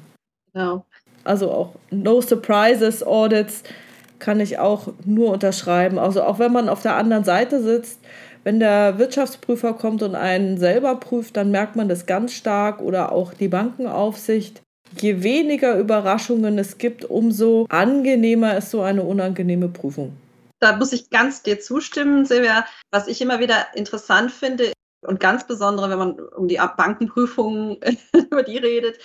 [0.53, 0.85] Genau.
[1.23, 3.63] Also auch No Surprises Audits
[4.19, 5.99] kann ich auch nur unterschreiben.
[5.99, 7.99] Also auch wenn man auf der anderen Seite sitzt,
[8.47, 13.11] wenn der Wirtschaftsprüfer kommt und einen selber prüft, dann merkt man das ganz stark oder
[13.11, 14.61] auch die Bankenaufsicht.
[15.01, 20.15] je weniger Überraschungen es gibt, umso angenehmer ist so eine unangenehme Prüfung.
[20.61, 22.65] Da muss ich ganz dir zustimmen, Silvia.
[22.89, 24.71] Was ich immer wieder interessant finde
[25.01, 27.79] und ganz besondere, wenn man um die Bankenprüfungen
[28.13, 28.97] über die redet,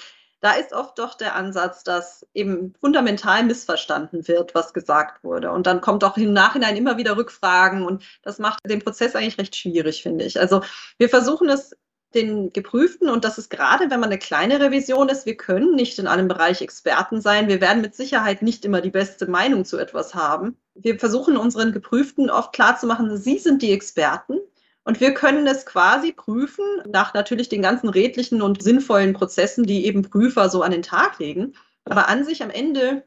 [0.43, 5.53] da ist oft doch der Ansatz, dass eben fundamental missverstanden wird, was gesagt wurde.
[5.53, 9.39] Und dann kommt auch im Nachhinein immer wieder Rückfragen und das macht den Prozess eigentlich
[9.39, 10.41] recht schwierig, finde ich.
[10.41, 10.63] Also
[10.99, 11.77] wir versuchen es
[12.13, 15.99] den Geprüften und das ist gerade, wenn man eine kleine Revision ist, wir können nicht
[16.01, 17.49] in einem Bereich Experten sein.
[17.49, 20.57] Wir werden mit Sicherheit nicht immer die beste Meinung zu etwas haben.
[20.75, 24.41] Wir versuchen unseren Geprüften oft klarzumachen, sie sind die Experten
[24.85, 29.87] und wir können es quasi prüfen nach natürlich den ganzen redlichen und sinnvollen Prozessen, die
[29.87, 31.55] eben Prüfer so an den Tag legen.
[31.85, 33.05] Aber an sich am Ende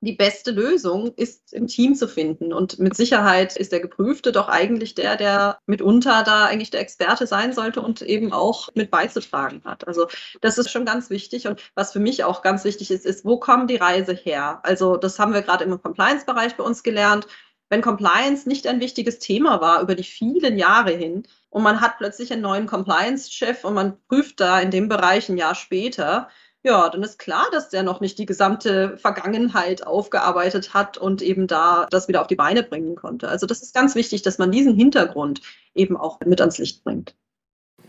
[0.00, 2.52] die beste Lösung ist im Team zu finden.
[2.52, 7.26] Und mit Sicherheit ist der Geprüfte doch eigentlich der, der mitunter da eigentlich der Experte
[7.26, 9.88] sein sollte und eben auch mit beizutragen hat.
[9.88, 10.06] Also
[10.42, 11.48] das ist schon ganz wichtig.
[11.48, 14.60] Und was für mich auch ganz wichtig ist, ist, wo kommt die Reise her?
[14.62, 17.26] Also das haben wir gerade im Compliance-Bereich bei uns gelernt.
[17.68, 21.98] Wenn Compliance nicht ein wichtiges Thema war über die vielen Jahre hin und man hat
[21.98, 26.28] plötzlich einen neuen Compliance-Chef und man prüft da in dem Bereich ein Jahr später,
[26.62, 31.46] ja, dann ist klar, dass der noch nicht die gesamte Vergangenheit aufgearbeitet hat und eben
[31.46, 33.28] da das wieder auf die Beine bringen konnte.
[33.28, 35.42] Also das ist ganz wichtig, dass man diesen Hintergrund
[35.74, 37.14] eben auch mit ans Licht bringt.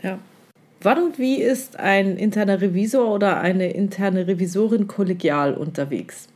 [0.02, 0.18] Ja.
[0.80, 6.28] Wann und wie ist ein interner Revisor oder eine interne Revisorin kollegial unterwegs?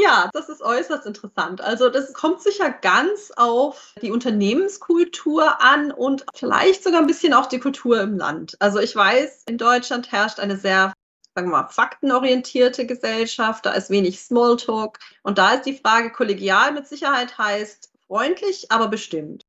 [0.00, 1.60] Ja, das ist äußerst interessant.
[1.60, 7.48] Also das kommt sicher ganz auf die Unternehmenskultur an und vielleicht sogar ein bisschen auf
[7.48, 8.54] die Kultur im Land.
[8.60, 10.92] Also ich weiß, in Deutschland herrscht eine sehr
[11.34, 14.98] sagen wir mal, faktenorientierte Gesellschaft, da ist wenig Smalltalk.
[15.22, 19.47] Und da ist die Frage, kollegial mit Sicherheit heißt freundlich, aber bestimmt.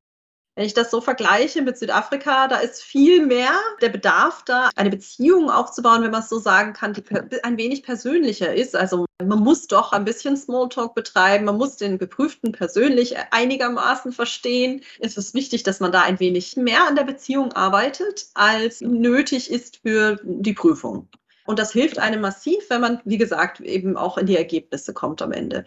[0.59, 4.89] Wenn ich das so vergleiche mit Südafrika, da ist viel mehr der Bedarf da, eine
[4.89, 7.01] Beziehung aufzubauen, wenn man es so sagen kann, die
[7.45, 8.75] ein wenig persönlicher ist.
[8.75, 14.81] Also man muss doch ein bisschen Smalltalk betreiben, man muss den Geprüften persönlich einigermaßen verstehen.
[14.99, 19.49] Es ist wichtig, dass man da ein wenig mehr an der Beziehung arbeitet, als nötig
[19.49, 21.07] ist für die Prüfung.
[21.45, 25.21] Und das hilft einem massiv, wenn man, wie gesagt, eben auch in die Ergebnisse kommt
[25.21, 25.63] am Ende.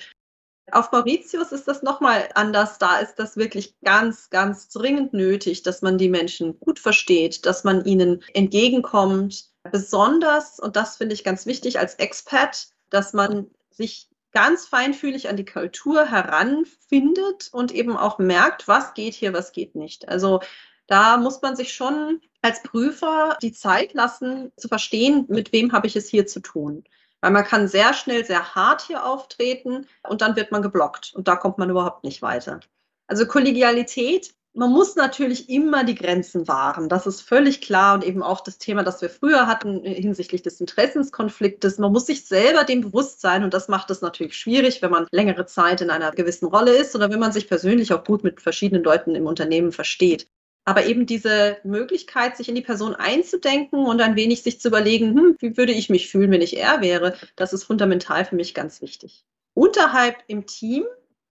[0.73, 2.79] Auf Mauritius ist das nochmal anders.
[2.79, 7.63] Da ist das wirklich ganz, ganz dringend nötig, dass man die Menschen gut versteht, dass
[7.63, 9.51] man ihnen entgegenkommt.
[9.71, 15.37] Besonders, und das finde ich ganz wichtig als Expat, dass man sich ganz feinfühlig an
[15.37, 20.09] die Kultur heranfindet und eben auch merkt, was geht hier, was geht nicht.
[20.09, 20.41] Also
[20.87, 25.87] da muss man sich schon als Prüfer die Zeit lassen, zu verstehen, mit wem habe
[25.87, 26.85] ich es hier zu tun.
[27.23, 31.29] Weil man kann sehr schnell, sehr hart hier auftreten und dann wird man geblockt und
[31.29, 32.61] da kommt man überhaupt nicht weiter.
[33.07, 36.89] Also Kollegialität, man muss natürlich immer die Grenzen wahren.
[36.89, 40.61] Das ist völlig klar und eben auch das Thema, das wir früher hatten hinsichtlich des
[40.61, 41.79] Interessenskonfliktes.
[41.79, 45.07] Man muss sich selber dem bewusst sein und das macht es natürlich schwierig, wenn man
[45.11, 48.43] längere Zeit in einer gewissen Rolle ist oder wenn man sich persönlich auch gut mit
[48.43, 50.29] verschiedenen Leuten im Unternehmen versteht.
[50.65, 55.15] Aber eben diese Möglichkeit, sich in die Person einzudenken und ein wenig sich zu überlegen,
[55.17, 58.55] hm, wie würde ich mich fühlen, wenn ich er wäre, das ist fundamental für mich
[58.55, 59.25] ganz wichtig.
[59.55, 60.85] Unterhalb im Team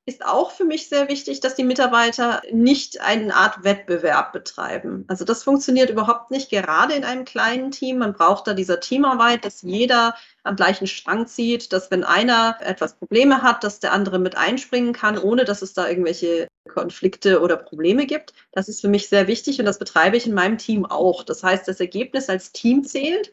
[0.06, 5.06] ist auch für mich sehr wichtig, dass die Mitarbeiter nicht eine Art Wettbewerb betreiben.
[5.08, 7.99] Also das funktioniert überhaupt nicht, gerade in einem kleinen Team.
[7.99, 12.95] Man braucht da dieser Teamarbeit, dass jeder am gleichen Strang zieht, dass wenn einer etwas
[12.95, 17.58] Probleme hat, dass der andere mit einspringen kann, ohne dass es da irgendwelche Konflikte oder
[17.58, 18.34] Probleme gibt.
[18.52, 21.24] Das ist für mich sehr wichtig und das betreibe ich in meinem Team auch.
[21.24, 23.32] Das heißt, das Ergebnis als Team zählt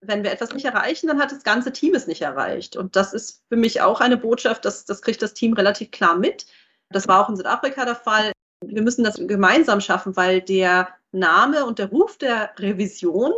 [0.00, 2.76] wenn wir etwas nicht erreichen, dann hat das ganze Team es nicht erreicht.
[2.76, 6.16] Und das ist für mich auch eine Botschaft, dass, das kriegt das Team relativ klar
[6.16, 6.46] mit.
[6.90, 8.32] Das war auch in Südafrika der Fall.
[8.64, 13.32] Wir müssen das gemeinsam schaffen, weil der Name und der Ruf der Revision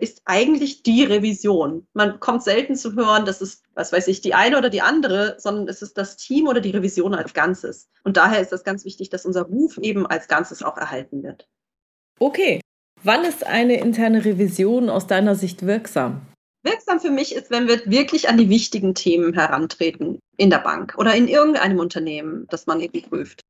[0.00, 1.86] ist eigentlich die Revision.
[1.92, 5.36] Man kommt selten zu hören, dass es, was weiß ich, die eine oder die andere,
[5.38, 7.88] sondern es ist das Team oder die Revision als Ganzes.
[8.02, 11.48] Und daher ist es ganz wichtig, dass unser Ruf eben als Ganzes auch erhalten wird.
[12.18, 12.60] Okay,
[13.06, 16.22] Wann ist eine interne Revision aus deiner Sicht wirksam?
[16.62, 20.94] Wirksam für mich ist, wenn wir wirklich an die wichtigen Themen herantreten in der Bank
[20.96, 23.42] oder in irgendeinem Unternehmen, das man eben prüft.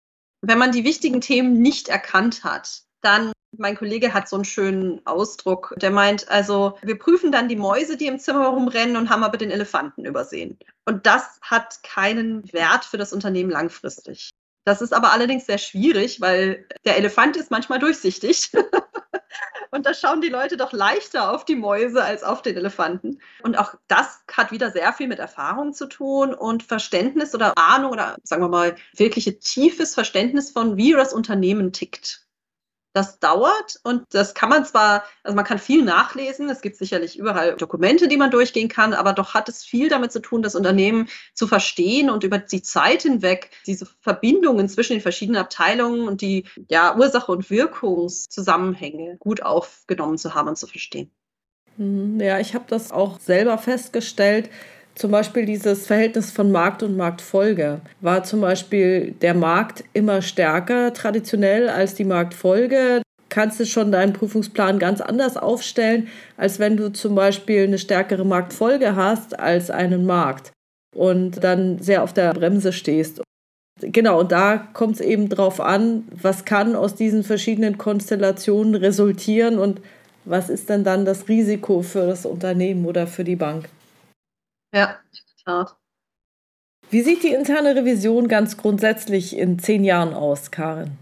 [0.42, 5.07] Wenn man die wichtigen Themen nicht erkannt hat, dann, mein Kollege hat so einen schönen
[5.07, 9.22] Ausdruck, der meint, also wir prüfen dann die Mäuse, die im Zimmer rumrennen und haben
[9.22, 10.59] aber den Elefanten übersehen.
[10.84, 14.30] Und das hat keinen Wert für das Unternehmen langfristig.
[14.64, 18.50] Das ist aber allerdings sehr schwierig, weil der Elefant ist manchmal durchsichtig.
[19.70, 23.20] Und da schauen die Leute doch leichter auf die Mäuse als auf den Elefanten.
[23.42, 27.92] Und auch das hat wieder sehr viel mit Erfahrung zu tun und Verständnis oder Ahnung
[27.92, 32.24] oder sagen wir mal wirkliche tiefes Verständnis von, wie das Unternehmen tickt.
[32.95, 37.18] Das dauert und das kann man zwar, also man kann viel nachlesen, es gibt sicherlich
[37.18, 40.55] überall Dokumente, die man durchgehen kann, aber doch hat es viel damit zu tun, das
[40.55, 46.20] Unternehmen zu verstehen und über die Zeit hinweg diese Verbindungen zwischen den verschiedenen Abteilungen und
[46.20, 51.11] die ja, Ursache- und Wirkungszusammenhänge gut aufgenommen zu haben und zu verstehen.
[51.76, 54.51] Mhm, ja, ich habe das auch selber festgestellt.
[54.95, 57.80] Zum Beispiel dieses Verhältnis von Markt und Marktfolge.
[58.01, 63.03] War zum Beispiel der Markt immer stärker traditionell als die Marktfolge?
[63.28, 68.24] Kannst du schon deinen Prüfungsplan ganz anders aufstellen, als wenn du zum Beispiel eine stärkere
[68.24, 70.53] Marktfolge hast als einen Markt
[70.95, 73.20] und dann sehr auf der Bremse stehst.
[73.80, 79.59] Genau, und da kommt es eben drauf an, was kann aus diesen verschiedenen Konstellationen resultieren
[79.59, 79.80] und
[80.24, 83.68] was ist denn dann das Risiko für das Unternehmen oder für die Bank?
[84.75, 84.99] Ja,
[85.45, 85.79] klar.
[86.91, 90.99] Wie sieht die interne Revision ganz grundsätzlich in zehn Jahren aus, Karin?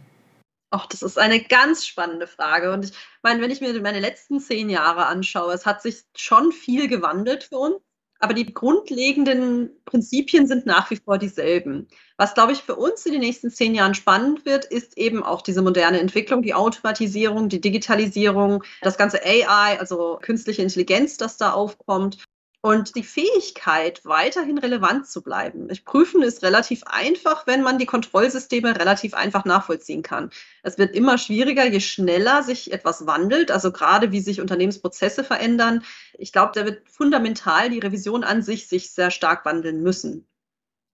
[0.71, 2.73] Ach, das ist eine ganz spannende Frage.
[2.73, 2.93] Und ich
[3.23, 7.45] meine, wenn ich mir meine letzten zehn Jahre anschaue, es hat sich schon viel gewandelt
[7.45, 7.77] für uns.
[8.21, 11.89] Aber die grundlegenden Prinzipien sind nach wie vor dieselben.
[12.19, 15.43] Was, glaube ich, für uns in den nächsten zehn Jahren spannend wird, ist eben auch
[15.43, 21.53] diese moderne Entwicklung, die Automatisierung, die Digitalisierung, das ganze AI, also künstliche Intelligenz, das da
[21.53, 22.19] aufkommt
[22.65, 25.69] und die Fähigkeit, weiterhin relevant zu bleiben.
[25.85, 30.31] Prüfen ist relativ einfach, wenn man die Kontrollsysteme relativ einfach nachvollziehen kann.
[30.63, 35.85] Es wird immer schwieriger, je schneller sich etwas wandelt, also gerade wie sich Unternehmensprozesse verändern.
[36.17, 40.29] Ich glaube, da wird fundamental die Revision an sich sich sehr stark wandeln müssen.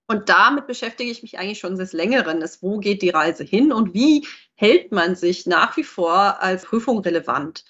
[0.06, 2.40] Und damit beschäftige ich mich eigentlich schon des Längeren.
[2.40, 6.64] Ist, wo geht die Reise hin und wie hält man sich nach wie vor als
[6.64, 7.66] Prüfung relevant?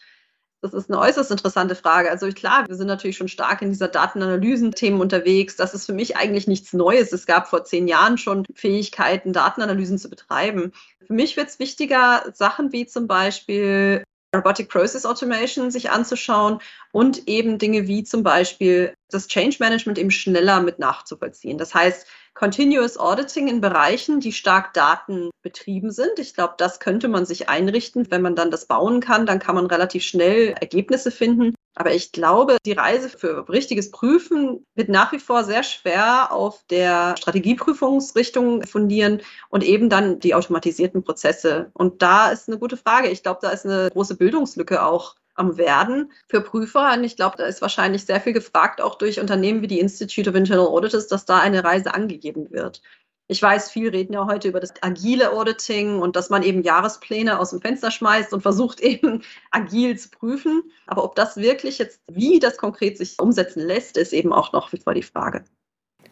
[0.60, 2.10] Das ist eine äußerst interessante Frage.
[2.10, 5.54] Also klar, wir sind natürlich schon stark in dieser Datenanalysen-Themen unterwegs.
[5.54, 7.12] Das ist für mich eigentlich nichts Neues.
[7.12, 10.72] Es gab vor zehn Jahren schon Fähigkeiten, Datenanalysen zu betreiben.
[11.06, 14.02] Für mich wird es wichtiger, Sachen wie zum Beispiel
[14.34, 16.60] Robotic Process Automation sich anzuschauen
[16.92, 21.56] und eben Dinge wie zum Beispiel das Change Management eben schneller mit nachzuvollziehen.
[21.56, 26.18] Das heißt, Continuous Auditing in Bereichen, die stark datenbetrieben sind.
[26.18, 28.10] Ich glaube, das könnte man sich einrichten.
[28.10, 31.54] Wenn man dann das bauen kann, dann kann man relativ schnell Ergebnisse finden.
[31.78, 36.64] Aber ich glaube, die Reise für richtiges Prüfen wird nach wie vor sehr schwer auf
[36.70, 41.70] der Strategieprüfungsrichtung fundieren und eben dann die automatisierten Prozesse.
[41.74, 43.10] Und da ist eine gute Frage.
[43.10, 46.92] Ich glaube, da ist eine große Bildungslücke auch am Werden für Prüfer.
[46.94, 50.28] Und ich glaube, da ist wahrscheinlich sehr viel gefragt, auch durch Unternehmen wie die Institute
[50.28, 52.82] of Internal Auditors, dass da eine Reise angegeben wird.
[53.30, 57.38] Ich weiß, viel reden ja heute über das agile Auditing und dass man eben Jahrespläne
[57.38, 60.62] aus dem Fenster schmeißt und versucht eben agil zu prüfen.
[60.86, 64.70] Aber ob das wirklich jetzt, wie das konkret sich umsetzen lässt, ist eben auch noch
[64.70, 65.44] vor die Frage.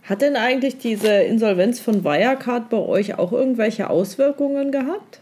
[0.02, 5.20] Hat denn eigentlich diese Insolvenz von Wirecard bei euch auch irgendwelche Auswirkungen gehabt?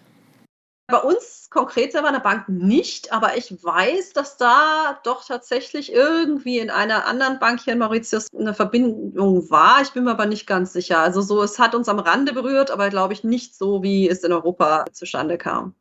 [0.87, 5.91] Bei uns konkret selber in der Bank nicht, aber ich weiß, dass da doch tatsächlich
[5.93, 9.80] irgendwie in einer anderen Bank hier in Mauritius eine Verbindung war.
[9.80, 10.99] Ich bin mir aber nicht ganz sicher.
[10.99, 14.24] Also so, es hat uns am Rande berührt, aber glaube ich nicht so, wie es
[14.24, 15.74] in Europa zustande kam.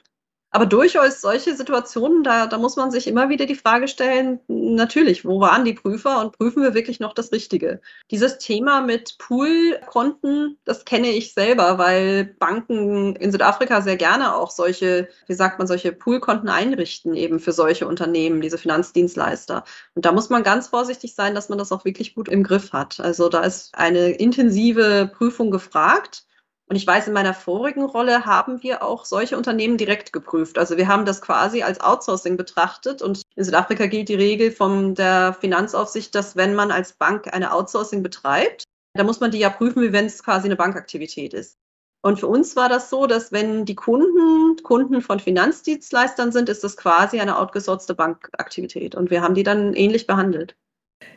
[0.56, 5.26] Aber durchaus solche Situationen, da, da muss man sich immer wieder die Frage stellen, natürlich,
[5.26, 7.82] wo waren die Prüfer und prüfen wir wirklich noch das Richtige?
[8.12, 14.51] Dieses Thema mit Poolkonten, das kenne ich selber, weil Banken in Südafrika sehr gerne auch
[14.51, 19.64] solche, wie sagt man, solche Poolkonten einrichten, eben für solche Unternehmen, diese Finanzdienstleister.
[19.95, 22.74] Und da muss man ganz vorsichtig sein, dass man das auch wirklich gut im Griff
[22.74, 22.99] hat.
[22.99, 26.26] Also da ist eine intensive Prüfung gefragt.
[26.70, 30.57] Und ich weiß, in meiner vorigen Rolle haben wir auch solche Unternehmen direkt geprüft.
[30.57, 33.01] Also wir haben das quasi als Outsourcing betrachtet.
[33.01, 37.53] Und in Südafrika gilt die Regel von der Finanzaufsicht, dass wenn man als Bank eine
[37.53, 38.64] Outsourcing betreibt,
[38.95, 41.57] dann muss man die ja prüfen, wie wenn es quasi eine Bankaktivität ist.
[42.01, 46.64] Und für uns war das so, dass wenn die Kunden Kunden von Finanzdienstleistern sind, ist
[46.64, 48.95] das quasi eine outgesourcete Bankaktivität.
[48.95, 50.55] Und wir haben die dann ähnlich behandelt.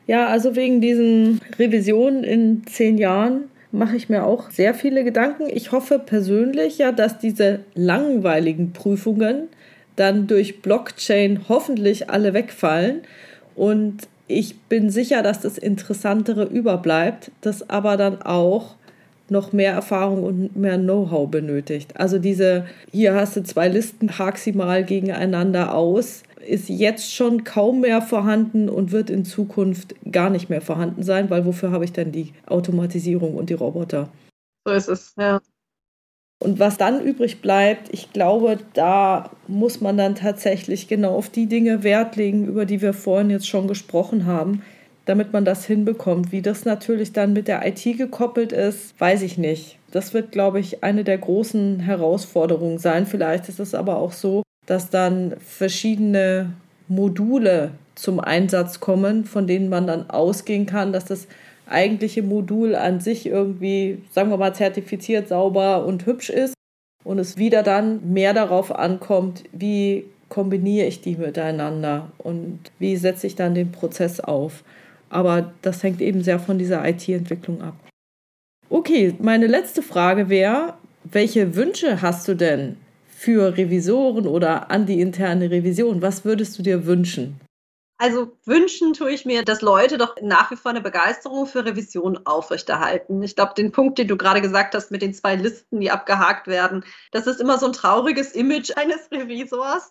[0.06, 5.44] Ja, also wegen diesen Revisionen in zehn Jahren mache ich mir auch sehr viele Gedanken.
[5.48, 9.48] Ich hoffe persönlich ja, dass diese langweiligen Prüfungen
[9.96, 13.02] dann durch Blockchain hoffentlich alle wegfallen.
[13.54, 18.74] Und ich bin sicher, dass das Interessantere überbleibt, das aber dann auch
[19.28, 21.98] noch mehr Erfahrung und mehr Know-how benötigt.
[21.98, 27.44] Also diese, hier hast du zwei Listen, hak sie mal gegeneinander aus, ist jetzt schon
[27.44, 31.84] kaum mehr vorhanden und wird in Zukunft gar nicht mehr vorhanden sein, weil wofür habe
[31.84, 34.08] ich denn die Automatisierung und die Roboter?
[34.66, 35.40] So ist es, ja.
[36.38, 41.46] Und was dann übrig bleibt, ich glaube, da muss man dann tatsächlich genau auf die
[41.46, 44.62] Dinge Wert legen, über die wir vorhin jetzt schon gesprochen haben,
[45.06, 46.32] damit man das hinbekommt.
[46.32, 49.78] Wie das natürlich dann mit der IT gekoppelt ist, weiß ich nicht.
[49.92, 53.06] Das wird, glaube ich, eine der großen Herausforderungen sein.
[53.06, 56.52] Vielleicht ist es aber auch so, dass dann verschiedene
[56.88, 61.26] Module zum Einsatz kommen, von denen man dann ausgehen kann, dass das
[61.68, 66.54] eigentliche Modul an sich irgendwie, sagen wir mal, zertifiziert, sauber und hübsch ist
[67.04, 73.26] und es wieder dann mehr darauf ankommt, wie kombiniere ich die miteinander und wie setze
[73.26, 74.64] ich dann den Prozess auf.
[75.08, 77.74] Aber das hängt eben sehr von dieser IT-Entwicklung ab.
[78.68, 82.76] Okay, meine letzte Frage wäre, welche Wünsche hast du denn
[83.26, 86.00] für Revisoren oder an die interne Revision?
[86.00, 87.40] Was würdest du dir wünschen?
[87.98, 92.24] Also wünschen tue ich mir, dass Leute doch nach wie vor eine Begeisterung für Revision
[92.24, 93.20] aufrechterhalten.
[93.24, 96.46] Ich glaube, den Punkt, den du gerade gesagt hast mit den zwei Listen, die abgehakt
[96.46, 99.90] werden, das ist immer so ein trauriges Image eines Revisors.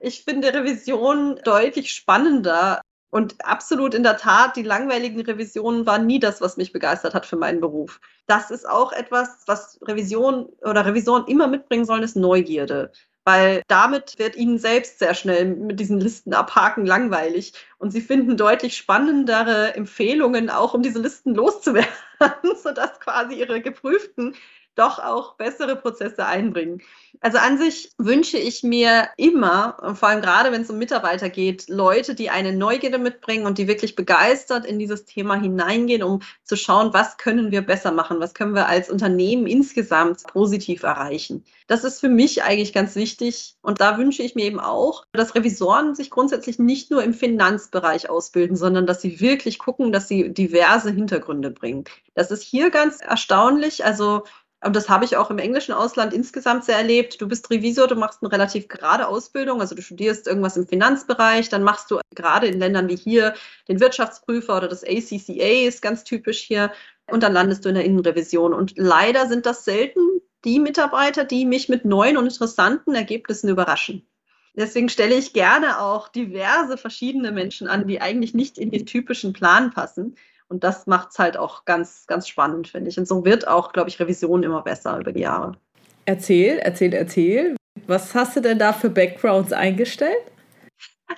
[0.00, 2.80] Ich finde Revision deutlich spannender
[3.12, 7.26] und absolut in der Tat, die langweiligen Revisionen waren nie das, was mich begeistert hat
[7.26, 8.00] für meinen Beruf.
[8.26, 12.90] Das ist auch etwas, was Revision oder Revisoren immer mitbringen sollen, ist Neugierde
[13.24, 18.36] weil damit wird ihnen selbst sehr schnell mit diesen Listen abhaken langweilig und sie finden
[18.36, 21.88] deutlich spannendere Empfehlungen auch, um diese Listen loszuwerden,
[22.62, 24.34] sodass quasi ihre Geprüften
[24.74, 26.82] doch auch bessere Prozesse einbringen.
[27.20, 31.68] Also an sich wünsche ich mir immer, vor allem gerade wenn es um Mitarbeiter geht,
[31.68, 36.56] Leute, die eine Neugierde mitbringen und die wirklich begeistert in dieses Thema hineingehen, um zu
[36.56, 41.44] schauen, was können wir besser machen, was können wir als Unternehmen insgesamt positiv erreichen.
[41.68, 45.34] Das ist für mich eigentlich ganz wichtig und da wünsche ich mir eben auch, dass
[45.34, 50.32] Revisoren sich grundsätzlich nicht nur im Finanzbereich ausbilden, sondern dass sie wirklich gucken, dass sie
[50.32, 51.84] diverse Hintergründe bringen.
[52.14, 53.84] Das ist hier ganz erstaunlich.
[53.84, 54.24] Also
[54.64, 57.20] und das habe ich auch im englischen Ausland insgesamt sehr erlebt.
[57.20, 61.48] Du bist Revisor, du machst eine relativ gerade Ausbildung, also du studierst irgendwas im Finanzbereich,
[61.48, 63.34] dann machst du gerade in Ländern wie hier
[63.68, 66.72] den Wirtschaftsprüfer oder das ACCA ist ganz typisch hier
[67.10, 68.54] und dann landest du in der Innenrevision.
[68.54, 70.00] Und leider sind das selten
[70.44, 74.06] die Mitarbeiter, die mich mit neuen und interessanten Ergebnissen überraschen.
[74.54, 79.32] Deswegen stelle ich gerne auch diverse verschiedene Menschen an, die eigentlich nicht in den typischen
[79.32, 80.16] Plan passen
[80.48, 82.98] und das macht es halt auch ganz, ganz spannend, finde ich.
[82.98, 85.56] Und so wird auch, glaube ich, Revision immer besser über die Jahre.
[86.04, 87.56] Erzähl, erzähl, erzähl.
[87.86, 90.24] Was hast du denn da für Backgrounds eingestellt?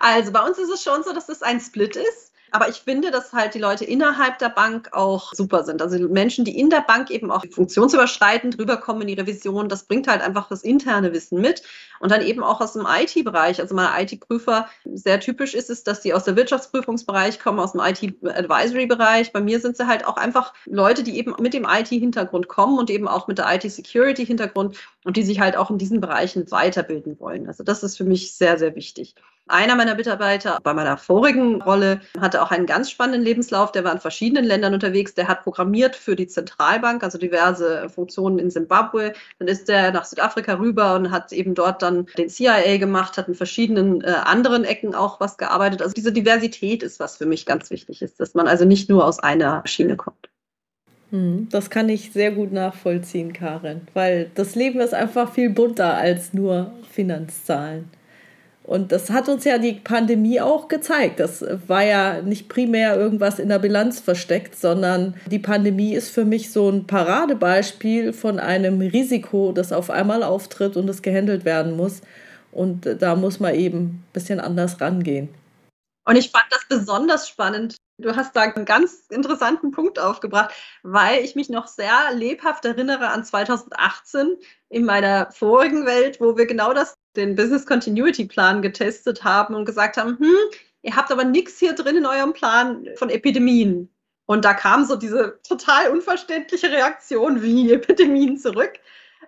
[0.00, 2.32] Also bei uns ist es schon so, dass es ein Split ist.
[2.54, 5.82] Aber ich finde, dass halt die Leute innerhalb der Bank auch super sind.
[5.82, 10.06] Also Menschen, die in der Bank eben auch funktionsüberschreitend rüberkommen in die Revision, das bringt
[10.06, 11.64] halt einfach das interne Wissen mit.
[11.98, 13.60] Und dann eben auch aus dem IT-Bereich.
[13.60, 17.80] Also meine IT-Prüfer, sehr typisch ist es, dass die aus der Wirtschaftsprüfungsbereich kommen, aus dem
[17.80, 19.32] IT-Advisory-Bereich.
[19.32, 22.88] Bei mir sind sie halt auch einfach Leute, die eben mit dem IT-Hintergrund kommen und
[22.88, 27.46] eben auch mit der IT-Security-Hintergrund und die sich halt auch in diesen Bereichen weiterbilden wollen.
[27.46, 29.14] Also das ist für mich sehr, sehr wichtig.
[29.46, 33.72] Einer meiner Mitarbeiter bei meiner vorigen Rolle hatte auch einen ganz spannenden Lebenslauf.
[33.72, 35.12] Der war in verschiedenen Ländern unterwegs.
[35.14, 39.12] Der hat programmiert für die Zentralbank, also diverse Funktionen in Simbabwe.
[39.38, 43.28] Dann ist er nach Südafrika rüber und hat eben dort dann den CIA gemacht, hat
[43.28, 45.82] in verschiedenen äh, anderen Ecken auch was gearbeitet.
[45.82, 49.04] Also diese Diversität ist, was für mich ganz wichtig ist, dass man also nicht nur
[49.04, 50.30] aus einer Schiene kommt.
[51.14, 55.94] Hm, das kann ich sehr gut nachvollziehen, Karin, weil das Leben ist einfach viel bunter
[55.94, 57.88] als nur Finanzzahlen.
[58.64, 61.20] Und das hat uns ja die Pandemie auch gezeigt.
[61.20, 66.24] Das war ja nicht primär irgendwas in der Bilanz versteckt, sondern die Pandemie ist für
[66.24, 71.76] mich so ein Paradebeispiel von einem Risiko, das auf einmal auftritt und das gehandelt werden
[71.76, 72.00] muss.
[72.50, 75.28] Und da muss man eben ein bisschen anders rangehen.
[76.06, 77.76] Und ich fand das besonders spannend.
[77.98, 83.08] Du hast da einen ganz interessanten Punkt aufgebracht, weil ich mich noch sehr lebhaft erinnere
[83.08, 84.36] an 2018
[84.68, 89.64] in meiner vorigen Welt, wo wir genau das den Business Continuity Plan getestet haben und
[89.64, 90.36] gesagt haben, hm,
[90.82, 93.88] ihr habt aber nichts hier drin in eurem Plan von Epidemien.
[94.26, 98.72] Und da kam so diese total unverständliche Reaktion wie Epidemien zurück.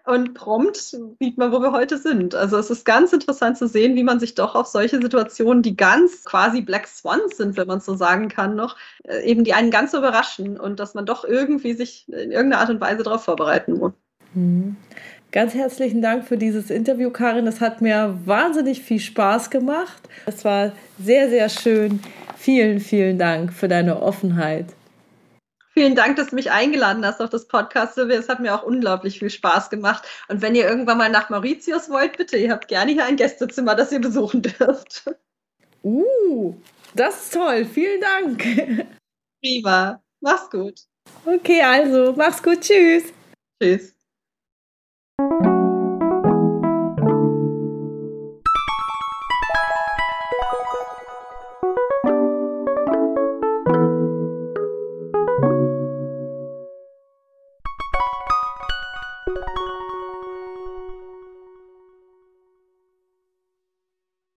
[0.06, 2.36] Und prompt sieht man, wo wir heute sind.
[2.36, 5.76] Also es ist ganz interessant zu sehen, wie man sich doch auf solche Situationen, die
[5.76, 9.72] ganz quasi Black Swans sind, wenn man so sagen kann, noch, äh, eben die einen
[9.72, 13.78] ganz überraschen und dass man doch irgendwie sich in irgendeiner Art und Weise darauf vorbereiten
[13.78, 13.94] muss.
[14.34, 14.76] Mhm.
[15.32, 17.48] Ganz herzlichen Dank für dieses Interview, Karin.
[17.48, 20.00] Es hat mir wahnsinnig viel Spaß gemacht.
[20.24, 20.70] Es war
[21.02, 22.00] sehr, sehr schön.
[22.36, 24.66] Vielen, vielen Dank für deine Offenheit.
[25.78, 27.98] Vielen Dank, dass du mich eingeladen hast auf das Podcast.
[27.98, 30.04] Es hat mir auch unglaublich viel Spaß gemacht.
[30.28, 33.74] Und wenn ihr irgendwann mal nach Mauritius wollt, bitte, ihr habt gerne hier ein Gästezimmer,
[33.74, 35.04] das ihr besuchen dürft.
[35.82, 36.54] Uh,
[36.94, 37.66] das ist toll.
[37.66, 38.88] Vielen Dank.
[39.42, 40.02] Prima.
[40.20, 40.80] Mach's gut.
[41.26, 42.62] Okay, also, mach's gut.
[42.62, 43.12] Tschüss.
[43.62, 43.94] Tschüss.